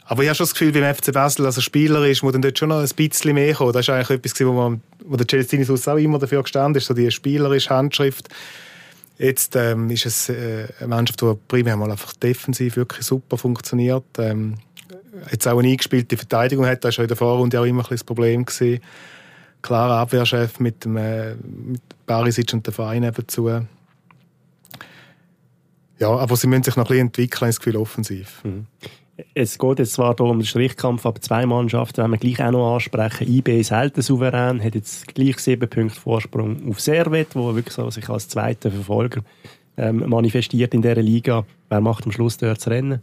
Aber 0.05 0.23
ich 0.23 0.29
habe 0.29 0.35
schon 0.35 0.43
das 0.43 0.53
Gefühl, 0.53 0.73
beim 0.73 0.93
FC 0.93 1.13
Basel, 1.13 1.45
also 1.45 1.61
Spieler 1.61 2.05
ist, 2.05 2.21
muss 2.21 2.33
dann 2.33 2.41
dort 2.41 2.59
schon 2.59 2.67
noch 2.67 2.81
ein 2.81 2.89
bisschen 2.95 3.33
mehr 3.33 3.53
kommen. 3.53 3.71
Das 3.71 3.87
ist 3.87 3.89
eigentlich 3.89 4.09
etwas, 4.09 4.45
wo, 4.45 4.51
man, 4.51 4.81
wo 5.05 5.15
der 5.15 5.25
Celestini 5.25 5.65
auch 5.65 5.95
immer 5.95 6.19
dafür 6.19 6.43
gestanden 6.43 6.79
ist, 6.79 6.87
so 6.87 6.93
die 6.93 7.09
spielerische 7.11 7.69
Handschrift. 7.69 8.27
Jetzt 9.17 9.55
ähm, 9.55 9.89
ist 9.89 10.05
es 10.05 10.27
äh, 10.27 10.67
eine 10.79 10.87
Mannschaft, 10.89 11.21
die 11.21 11.33
primär 11.47 11.77
mal 11.77 11.91
einfach 11.91 12.11
defensiv 12.13 12.75
wirklich 12.75 13.05
super 13.05 13.37
funktioniert. 13.37 14.03
Ähm, 14.17 14.55
jetzt 15.31 15.47
auch 15.47 15.59
eine 15.59 15.69
eingespielte 15.69 16.17
Verteidigung 16.17 16.65
hat, 16.65 16.83
das 16.83 16.97
war 16.97 17.05
in 17.05 17.07
der 17.07 17.17
Vorrunde 17.17 17.59
auch 17.59 17.65
immer 17.65 17.83
ein 17.83 17.89
das 17.89 18.03
Problem 18.03 18.43
gewesen. 18.43 18.81
Klarer 19.61 19.97
Abwehrchef 19.97 20.59
mit, 20.59 20.85
dem, 20.85 20.97
äh, 20.97 21.35
mit 21.35 21.81
Barisic 22.05 22.53
und 22.53 22.65
dem 22.65 22.73
Verein 22.73 23.01
nebenzu. 23.01 23.49
Ja, 26.01 26.09
aber 26.09 26.35
sie 26.35 26.47
müssen 26.47 26.63
sich 26.63 26.75
noch 26.75 26.85
ein 26.85 26.87
bisschen 26.87 27.07
entwickeln, 27.07 27.49
das 27.49 27.59
Gefühl 27.59 27.77
offensiv. 27.77 28.43
Mhm. 28.43 28.65
Es 29.35 29.59
geht 29.59 29.79
jetzt 29.79 29.93
zwar 29.93 30.15
hier 30.15 30.25
um 30.25 30.39
den 30.39 30.45
Strichkampf, 30.45 31.05
aber 31.05 31.21
zwei 31.21 31.45
Mannschaften, 31.45 32.03
wenn 32.03 32.11
wir 32.11 32.17
gleich 32.17 32.41
auch 32.41 32.51
noch 32.51 32.73
ansprechen. 32.73 33.27
IB 33.27 33.61
selten 33.61 34.01
souverän, 34.01 34.63
hat 34.63 34.73
jetzt 34.73 35.13
gleich 35.13 35.37
sieben 35.37 35.69
Punkte 35.69 35.99
Vorsprung 35.99 36.67
auf 36.67 36.79
Servet, 36.79 37.35
wo 37.35 37.53
wirklich 37.53 37.75
so 37.75 37.89
sich 37.91 38.09
als 38.09 38.27
zweiter 38.27 38.71
Verfolger 38.71 39.21
ähm, 39.77 40.09
manifestiert 40.09 40.73
in 40.73 40.81
dieser 40.81 40.95
Liga. 40.95 41.45
Wer 41.69 41.81
macht 41.81 42.05
am 42.05 42.11
Schluss 42.11 42.37
dort 42.37 42.57
das 42.57 42.67
Rennen? 42.67 43.01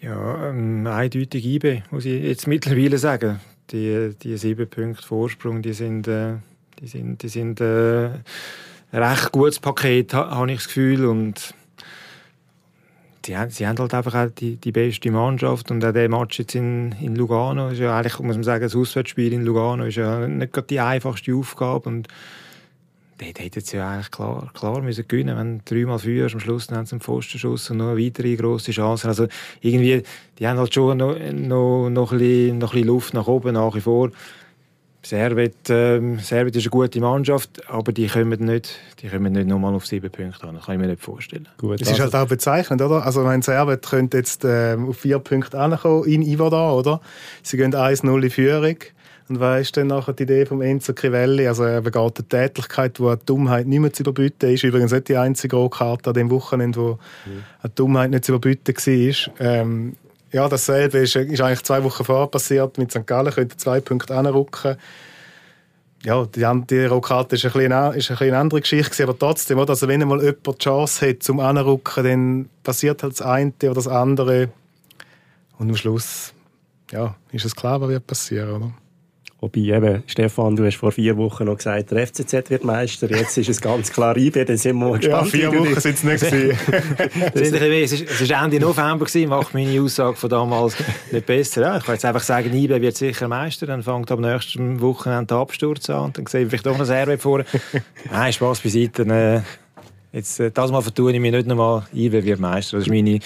Ja, 0.00 0.50
ähm, 0.50 0.86
eindeutig 0.86 1.44
IB, 1.44 1.82
muss 1.90 2.04
ich 2.04 2.22
jetzt 2.22 2.46
mittlerweile 2.46 2.98
sagen. 2.98 3.40
Die, 3.70 4.14
die 4.22 4.36
sieben 4.36 4.68
Punkte 4.68 5.02
Vorsprung, 5.02 5.62
die 5.62 5.74
sind, 5.74 6.08
äh, 6.08 6.34
die 6.80 6.86
sind, 6.86 7.22
die 7.22 7.28
sind 7.28 7.60
äh, 7.60 8.06
ein 8.06 9.02
recht 9.02 9.32
gutes 9.32 9.60
Paket, 9.60 10.14
habe 10.14 10.50
ich 10.50 10.58
das 10.58 10.66
Gefühl. 10.68 11.04
Und 11.06 11.54
sie, 13.24 13.36
sie 13.48 13.66
haben 13.66 13.78
halt 13.78 13.94
einfach 13.94 14.14
auch 14.14 14.30
die, 14.30 14.56
die 14.56 14.72
beste 14.72 15.10
Mannschaft. 15.10 15.70
Und 15.70 15.84
auch 15.84 15.92
der 15.92 16.08
Match 16.08 16.38
jetzt 16.38 16.54
in, 16.54 16.92
in 17.00 17.14
Lugano 17.14 17.68
ist 17.68 17.78
ja 17.78 17.96
eigentlich, 17.96 18.18
muss 18.20 18.36
man 18.36 18.44
sagen, 18.44 18.64
das 18.64 18.74
Auswärtsspiel 18.74 19.32
in 19.32 19.44
Lugano 19.44 19.84
ist 19.84 19.96
ja 19.96 20.26
nicht 20.26 20.52
gerade 20.52 20.68
die 20.68 20.80
einfachste 20.80 21.34
Aufgabe. 21.34 21.88
Und 21.88 22.08
dort 23.18 23.40
hätte 23.40 23.60
es 23.60 23.72
ja 23.72 23.90
eigentlich 23.90 24.10
klar, 24.10 24.50
klar 24.54 24.80
müssen 24.80 25.06
gewinnen 25.06 25.36
wenn 25.36 25.58
du 25.64 25.74
dreimal 25.74 25.98
führst, 25.98 26.34
am 26.34 26.40
Schluss 26.40 26.68
haben 26.70 26.86
sie 26.86 26.92
einen 26.92 27.00
Pfostenschuss 27.00 27.70
und 27.70 27.78
noch 27.78 27.90
eine 27.90 28.04
weitere 28.04 28.36
grosse 28.36 28.72
Chance. 28.72 29.08
Also 29.08 29.26
irgendwie, 29.60 30.02
die 30.38 30.46
haben 30.46 30.58
halt 30.58 30.72
schon 30.72 30.96
noch, 30.96 31.18
noch, 31.18 31.88
noch, 31.90 32.12
ein, 32.12 32.18
bisschen, 32.18 32.58
noch 32.58 32.72
ein 32.72 32.74
bisschen 32.74 32.86
Luft 32.86 33.14
nach 33.14 33.26
oben 33.26 33.54
nach 33.54 33.74
wie 33.74 33.80
vor. 33.80 34.10
Servet, 35.02 35.70
ähm, 35.70 36.18
Servet 36.18 36.56
ist 36.56 36.64
eine 36.64 36.70
gute 36.70 37.00
Mannschaft, 37.00 37.68
aber 37.70 37.92
die 37.92 38.08
kommen 38.08 38.44
nicht, 38.44 38.78
die 39.00 39.08
kommen 39.08 39.32
nicht 39.32 39.46
nochmal 39.46 39.74
auf 39.74 39.86
sieben 39.86 40.10
Punkte 40.10 40.46
an. 40.46 40.56
Das 40.56 40.66
kann 40.66 40.74
ich 40.74 40.80
mir 40.80 40.88
nicht 40.88 41.02
vorstellen. 41.02 41.48
Gut, 41.56 41.80
das 41.80 41.88
also, 41.88 42.04
ist 42.04 42.12
halt 42.12 42.22
auch 42.22 42.28
bezeichnend, 42.28 42.82
oder? 42.82 43.06
Also, 43.06 43.22
mein 43.22 43.40
Servet 43.40 43.86
könnte 43.86 44.18
jetzt 44.18 44.44
ähm, 44.44 44.88
auf 44.88 44.98
vier 44.98 45.18
Punkte 45.20 45.58
ankommen 45.58 46.04
in 46.04 46.22
Ivada, 46.22 46.72
oder? 46.72 47.00
Sie 47.42 47.56
gehen 47.56 47.72
1-0 47.72 48.22
in 48.22 48.30
Führung. 48.30 48.76
Und 49.28 49.40
was 49.40 49.60
ist 49.60 49.76
dann 49.76 49.88
nachher 49.88 50.14
die 50.14 50.22
Idee 50.22 50.46
von 50.46 50.62
Enzo 50.62 50.94
Crivelli? 50.94 51.46
Also 51.46 51.64
er 51.64 51.82
begeht 51.82 52.18
eine 52.18 52.28
Tätigkeit, 52.28 52.98
wo 52.98 53.08
eine 53.08 53.18
Dummheit 53.18 53.66
nicht 53.66 53.80
mehr 53.80 53.92
zu 53.92 54.02
überbieten 54.02 54.50
ist. 54.50 54.64
Übrigens 54.64 54.92
nicht 54.92 55.08
die 55.08 55.16
einzige 55.16 55.56
Rohkarte 55.56 56.10
an 56.10 56.14
dem 56.14 56.30
Wochenende, 56.30 56.80
wo 56.80 56.98
mhm. 57.26 57.44
eine 57.62 57.72
Dummheit 57.74 58.10
nicht 58.10 58.24
zu 58.24 58.32
überbieten 58.32 58.74
war. 58.74 59.34
Ähm, 59.40 59.96
ja, 60.32 60.48
dasselbe 60.48 60.98
ist, 60.98 61.16
ist 61.16 61.40
eigentlich 61.40 61.62
zwei 61.62 61.84
Wochen 61.84 62.04
vorher 62.04 62.26
passiert. 62.26 62.78
Mit 62.78 62.90
St. 62.90 63.06
Gallen 63.06 63.32
könnte 63.32 63.56
zwei 63.56 63.80
Punkte 63.80 64.16
anrücken. 64.16 64.76
Ja, 66.04 66.24
die, 66.24 66.46
die 66.70 66.84
Rohkarte 66.84 67.36
ist, 67.36 67.44
ein 67.44 67.52
bisschen, 67.52 67.94
ist 67.94 68.10
ein 68.10 68.28
eine 68.28 68.38
andere 68.38 68.60
Geschichte, 68.60 69.02
aber 69.02 69.18
trotzdem, 69.18 69.58
oder? 69.58 69.70
Also 69.70 69.88
wenn 69.88 70.06
mal 70.06 70.22
jemand 70.22 70.46
die 70.46 70.64
Chance 70.64 71.08
hat 71.08 71.22
zum 71.22 71.40
Anrücken, 71.40 72.04
dann 72.04 72.48
passiert 72.62 73.02
halt 73.02 73.14
das 73.14 73.22
eine 73.22 73.52
oder 73.62 73.74
das 73.74 73.88
andere. 73.88 74.48
Und 75.58 75.70
am 75.70 75.76
Schluss 75.76 76.32
ja, 76.92 77.16
ist 77.32 77.44
es 77.44 77.56
klar, 77.56 77.80
was 77.80 77.88
wird 77.88 78.06
passieren, 78.06 78.50
oder? 78.50 78.72
Wobei 79.40 79.60
eben, 79.60 80.02
Stefan, 80.08 80.56
du 80.56 80.66
hast 80.66 80.78
vor 80.78 80.90
vier 80.90 81.16
Wochen 81.16 81.44
noch 81.44 81.58
gesagt, 81.58 81.92
der 81.92 82.04
FCZ 82.04 82.50
wird 82.50 82.64
Meister. 82.64 83.08
Jetzt 83.08 83.38
ist 83.38 83.48
es 83.48 83.60
ganz 83.60 83.92
klar 83.92 84.16
IB, 84.16 84.44
dann 84.44 84.56
sind 84.56 84.76
wir 84.80 84.88
mal 84.88 84.98
gespannt. 84.98 85.32
Ja, 85.32 85.50
vier 85.50 85.52
Wochen 85.52 85.80
sind 85.80 85.94
es 85.94 86.02
nicht 86.02 86.24
gewesen. 86.28 88.08
es 88.20 88.30
war 88.30 88.44
Ende 88.44 88.58
November, 88.58 89.04
gewesen, 89.04 89.28
macht 89.28 89.54
meine 89.54 89.80
Aussage 89.80 90.16
von 90.16 90.28
damals 90.28 90.74
nicht 91.12 91.24
besser. 91.24 91.60
Ja, 91.62 91.76
ich 91.76 91.84
kann 91.84 91.94
jetzt 91.94 92.04
einfach 92.04 92.24
sagen, 92.24 92.52
IB 92.52 92.80
wird 92.80 92.96
sicher 92.96 93.28
Meister, 93.28 93.66
dann 93.66 93.84
fängt 93.84 94.10
am 94.10 94.22
nächsten 94.22 94.80
Wochenende 94.80 95.26
der 95.26 95.36
Absturz 95.36 95.88
an 95.88 96.06
und 96.06 96.18
dann 96.18 96.26
sehe 96.26 96.42
ich 96.42 96.48
vielleicht 96.48 96.66
doch 96.66 96.76
noch 96.76 96.84
Serve 96.84 97.16
vor. 97.16 97.44
Nein, 98.10 98.32
Spaß 98.32 98.58
beiseite. 98.58 99.02
Äh, 99.04 100.16
jetzt, 100.16 100.40
äh, 100.40 100.50
das 100.50 100.72
Mal 100.72 100.82
vertue 100.82 101.12
ich 101.12 101.20
mich 101.20 101.30
nicht 101.30 101.46
nochmal, 101.46 101.86
IB 101.94 102.24
wird 102.24 102.40
Meister. 102.40 102.78
Das 102.78 102.88
ist 102.88 102.92
meine 102.92 103.20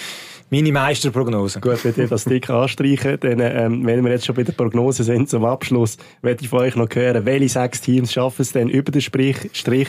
meine 0.53 0.71
Meisterprognose. 0.71 1.61
Gut, 1.61 1.83
wenn 1.83 1.95
ihr 1.97 2.09
das 2.09 2.25
dick 2.25 2.51
anstreichen, 2.51 3.19
dann, 3.21 3.41
ähm, 3.41 3.87
wenn 3.87 4.05
wir 4.05 4.13
jetzt 4.13 4.27
schon 4.27 4.37
bei 4.37 4.43
der 4.43 4.53
Prognose 4.53 5.03
sind, 5.03 5.31
zum 5.31 5.47
Abschluss, 5.47 5.97
werde 6.21 6.43
ich 6.43 6.51
von 6.51 6.61
euch 6.61 6.77
noch 6.77 6.91
hören, 6.95 7.25
welche 7.25 7.49
sechs 7.49 7.81
Teams 7.81 8.13
schaffen 8.13 8.43
es 8.43 8.53
denn 8.53 8.69
über 8.69 8.93
den 8.93 9.01
Strich? 9.01 9.49
Strich 9.55 9.89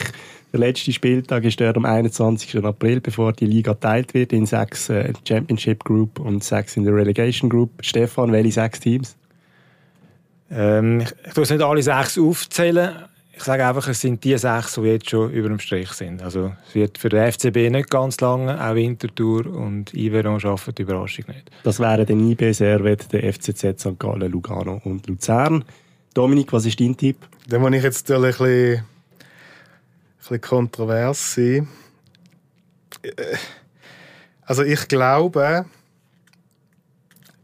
der 0.52 0.60
letzte 0.60 0.90
Spieltag 0.90 1.44
ist 1.44 1.60
der 1.60 1.76
am 1.76 1.84
21. 1.84 2.64
April, 2.64 3.02
bevor 3.02 3.34
die 3.34 3.44
Liga 3.44 3.74
geteilt 3.74 4.14
wird 4.14 4.32
in 4.32 4.46
sechs 4.46 4.88
äh, 4.88 5.12
Championship 5.28 5.84
Group 5.84 6.18
und 6.18 6.42
sechs 6.42 6.78
in 6.78 6.84
der 6.84 6.94
Relegation 6.94 7.50
Group. 7.50 7.70
Stefan, 7.80 8.32
welche 8.32 8.52
sechs 8.52 8.80
Teams? 8.80 9.16
Ähm, 10.50 11.00
ich, 11.00 11.12
ich 11.26 11.34
tue 11.34 11.42
es 11.44 11.50
nicht 11.50 11.62
alle 11.62 11.82
sechs 11.82 12.18
aufzählen 12.18 12.94
ich 13.36 13.42
sage 13.42 13.66
einfach, 13.66 13.88
es 13.88 14.00
sind 14.00 14.22
die 14.22 14.36
sechs, 14.38 14.74
die 14.74 14.82
jetzt 14.82 15.10
schon 15.10 15.30
über 15.32 15.48
dem 15.48 15.58
Strich 15.58 15.90
sind. 15.92 16.22
Also 16.22 16.52
es 16.68 16.74
wird 16.74 16.98
für 16.98 17.08
den 17.08 17.32
FCB 17.32 17.70
nicht 17.70 17.90
ganz 17.90 18.20
lange, 18.20 18.62
auch 18.64 18.74
Winterthur 18.74 19.46
und 19.46 19.92
Iveron 19.92 20.38
schaffen 20.38 20.74
die 20.74 20.82
Überraschung 20.82 21.24
nicht. 21.28 21.50
Das 21.64 21.80
wären 21.80 22.06
dann 22.06 22.30
IB, 22.30 22.52
Servet, 22.52 23.12
der 23.12 23.32
FCZ, 23.32 23.80
St. 23.80 23.98
Gallen, 23.98 24.30
Lugano 24.30 24.80
und 24.84 25.06
Luzern. 25.08 25.64
Dominik, 26.14 26.52
was 26.52 26.66
ist 26.66 26.78
dein 26.78 26.96
Tipp? 26.96 27.16
Da 27.48 27.58
muss 27.58 27.72
ich 27.72 27.82
jetzt 27.82 28.10
ein 28.10 28.22
bisschen, 28.22 28.76
ein 28.76 28.84
bisschen 30.18 30.40
kontrovers 30.40 31.34
sein. 31.34 31.68
Also 34.42 34.62
ich 34.62 34.86
glaube, 34.86 35.64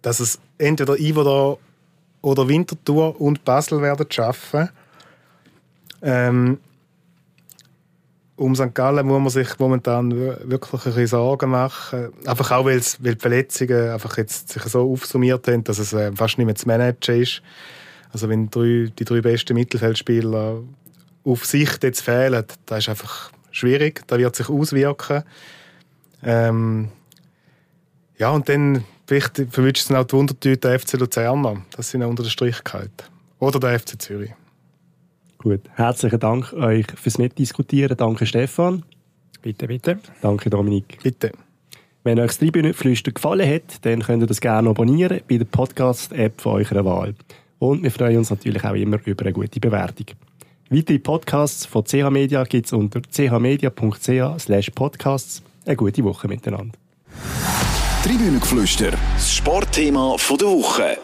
dass 0.03 0.21
es 0.21 0.39
entweder 0.57 0.99
Iveron 0.99 1.57
oder 2.23 2.47
Winterthur 2.47 3.21
und 3.21 3.45
Basel 3.45 3.83
werden 3.83 4.07
schaffen 4.09 4.71
ähm, 6.03 6.59
um 8.41 8.55
St. 8.55 8.75
Gallen 8.75 9.07
muss 9.07 9.21
man 9.21 9.29
sich 9.29 9.59
momentan 9.59 10.17
wirklich 10.17 10.73
ein 10.73 10.81
bisschen 10.81 11.07
Sorgen 11.09 11.51
machen. 11.51 12.09
Einfach 12.25 12.51
auch, 12.53 12.65
weil, 12.65 12.81
die 12.81 13.15
Verletzungen 13.17 13.91
einfach 13.91 14.17
jetzt 14.17 14.49
sich 14.49 14.63
so 14.63 14.91
aufsummiert 14.91 15.47
haben, 15.47 15.63
dass 15.63 15.79
es 15.79 15.93
äh, 15.93 16.11
fast 16.15 16.39
nicht 16.39 16.47
mehr 16.47 16.55
zu 16.55 16.67
managen 16.67 17.21
ist. 17.21 17.43
Also 18.13 18.31
wenn 18.31 18.49
die 18.49 19.05
drei, 19.05 19.21
besten 19.21 19.55
Mittelfeldspieler 19.55 20.63
auf 21.25 21.45
Sicht 21.45 21.85
jetzt 21.85 22.01
fehlen, 22.01 22.45
das 22.65 22.79
ist 22.79 22.89
einfach 22.89 23.31
schwierig. 23.51 24.03
Da 24.07 24.19
wird 24.19 24.35
sich 24.35 24.49
auswirken. 24.49 25.23
Ähm, 26.23 26.89
ja, 28.17 28.31
und 28.31 28.49
dann 28.49 28.85
vielleicht 29.07 29.37
verwünscht 29.51 29.91
es 29.91 29.95
auch 29.95 30.05
die 30.05 30.15
Wundertüte 30.15 30.79
FC 30.79 30.95
Luzerner. 30.95 31.63
Das 31.77 31.91
sind 31.91 32.03
auch 32.03 32.09
unter 32.09 32.23
der 32.23 32.31
Strichkeit. 32.31 32.91
Oder 33.39 33.61
der 33.61 33.79
FC 33.79 34.01
Zürich. 34.01 34.33
Gut, 35.43 35.63
herzlichen 35.75 36.21
Dank 36.21 36.53
euch 36.53 36.85
fürs 36.97 37.17
Mitdiskutieren. 37.17 37.97
Danke 37.97 38.27
Stefan. 38.27 38.83
Bitte, 39.41 39.69
bitte. 39.69 39.99
Danke 40.21 40.51
Dominik. 40.51 40.99
Bitte. 41.03 41.33
Wenn 42.05 42.21
euch 42.21 42.27
das 42.27 42.39
Tribünenflüster 42.39 43.13
gefallen 43.13 43.49
hat, 43.49 43.83
dann 43.87 44.03
könnt 44.03 44.23
ihr 44.23 44.27
das 44.27 44.43
gerne 44.43 44.69
abonnieren 44.69 45.23
bei 45.27 45.39
der 45.39 45.47
Podcast-App 45.47 46.39
von 46.43 46.57
eurer 46.57 46.85
Wahl. 46.85 47.15
Und 47.59 47.83
wir 47.83 47.91
freuen 47.91 48.19
uns 48.19 48.29
natürlich 48.29 48.63
auch 48.65 48.75
immer 48.75 48.99
über 49.07 49.25
eine 49.25 49.33
gute 49.33 49.61
Bewertung. 49.61 50.07
Weitere 50.69 50.99
Podcasts 50.99 51.65
von 51.65 51.85
CH 51.85 52.11
Media 52.11 52.45
gibt 52.45 52.67
es 52.67 52.75
unter 52.75 53.01
chmedia.ch 53.01 54.75
podcasts. 54.75 55.43
Eine 55.65 55.77
gute 55.77 56.05
Woche 56.05 56.29
miteinander. 56.29 56.77
Tribünengeflüster, 58.05 58.91
das 59.15 59.35
Sportthema 59.35 60.17
der 60.19 60.49
Woche. 60.49 60.99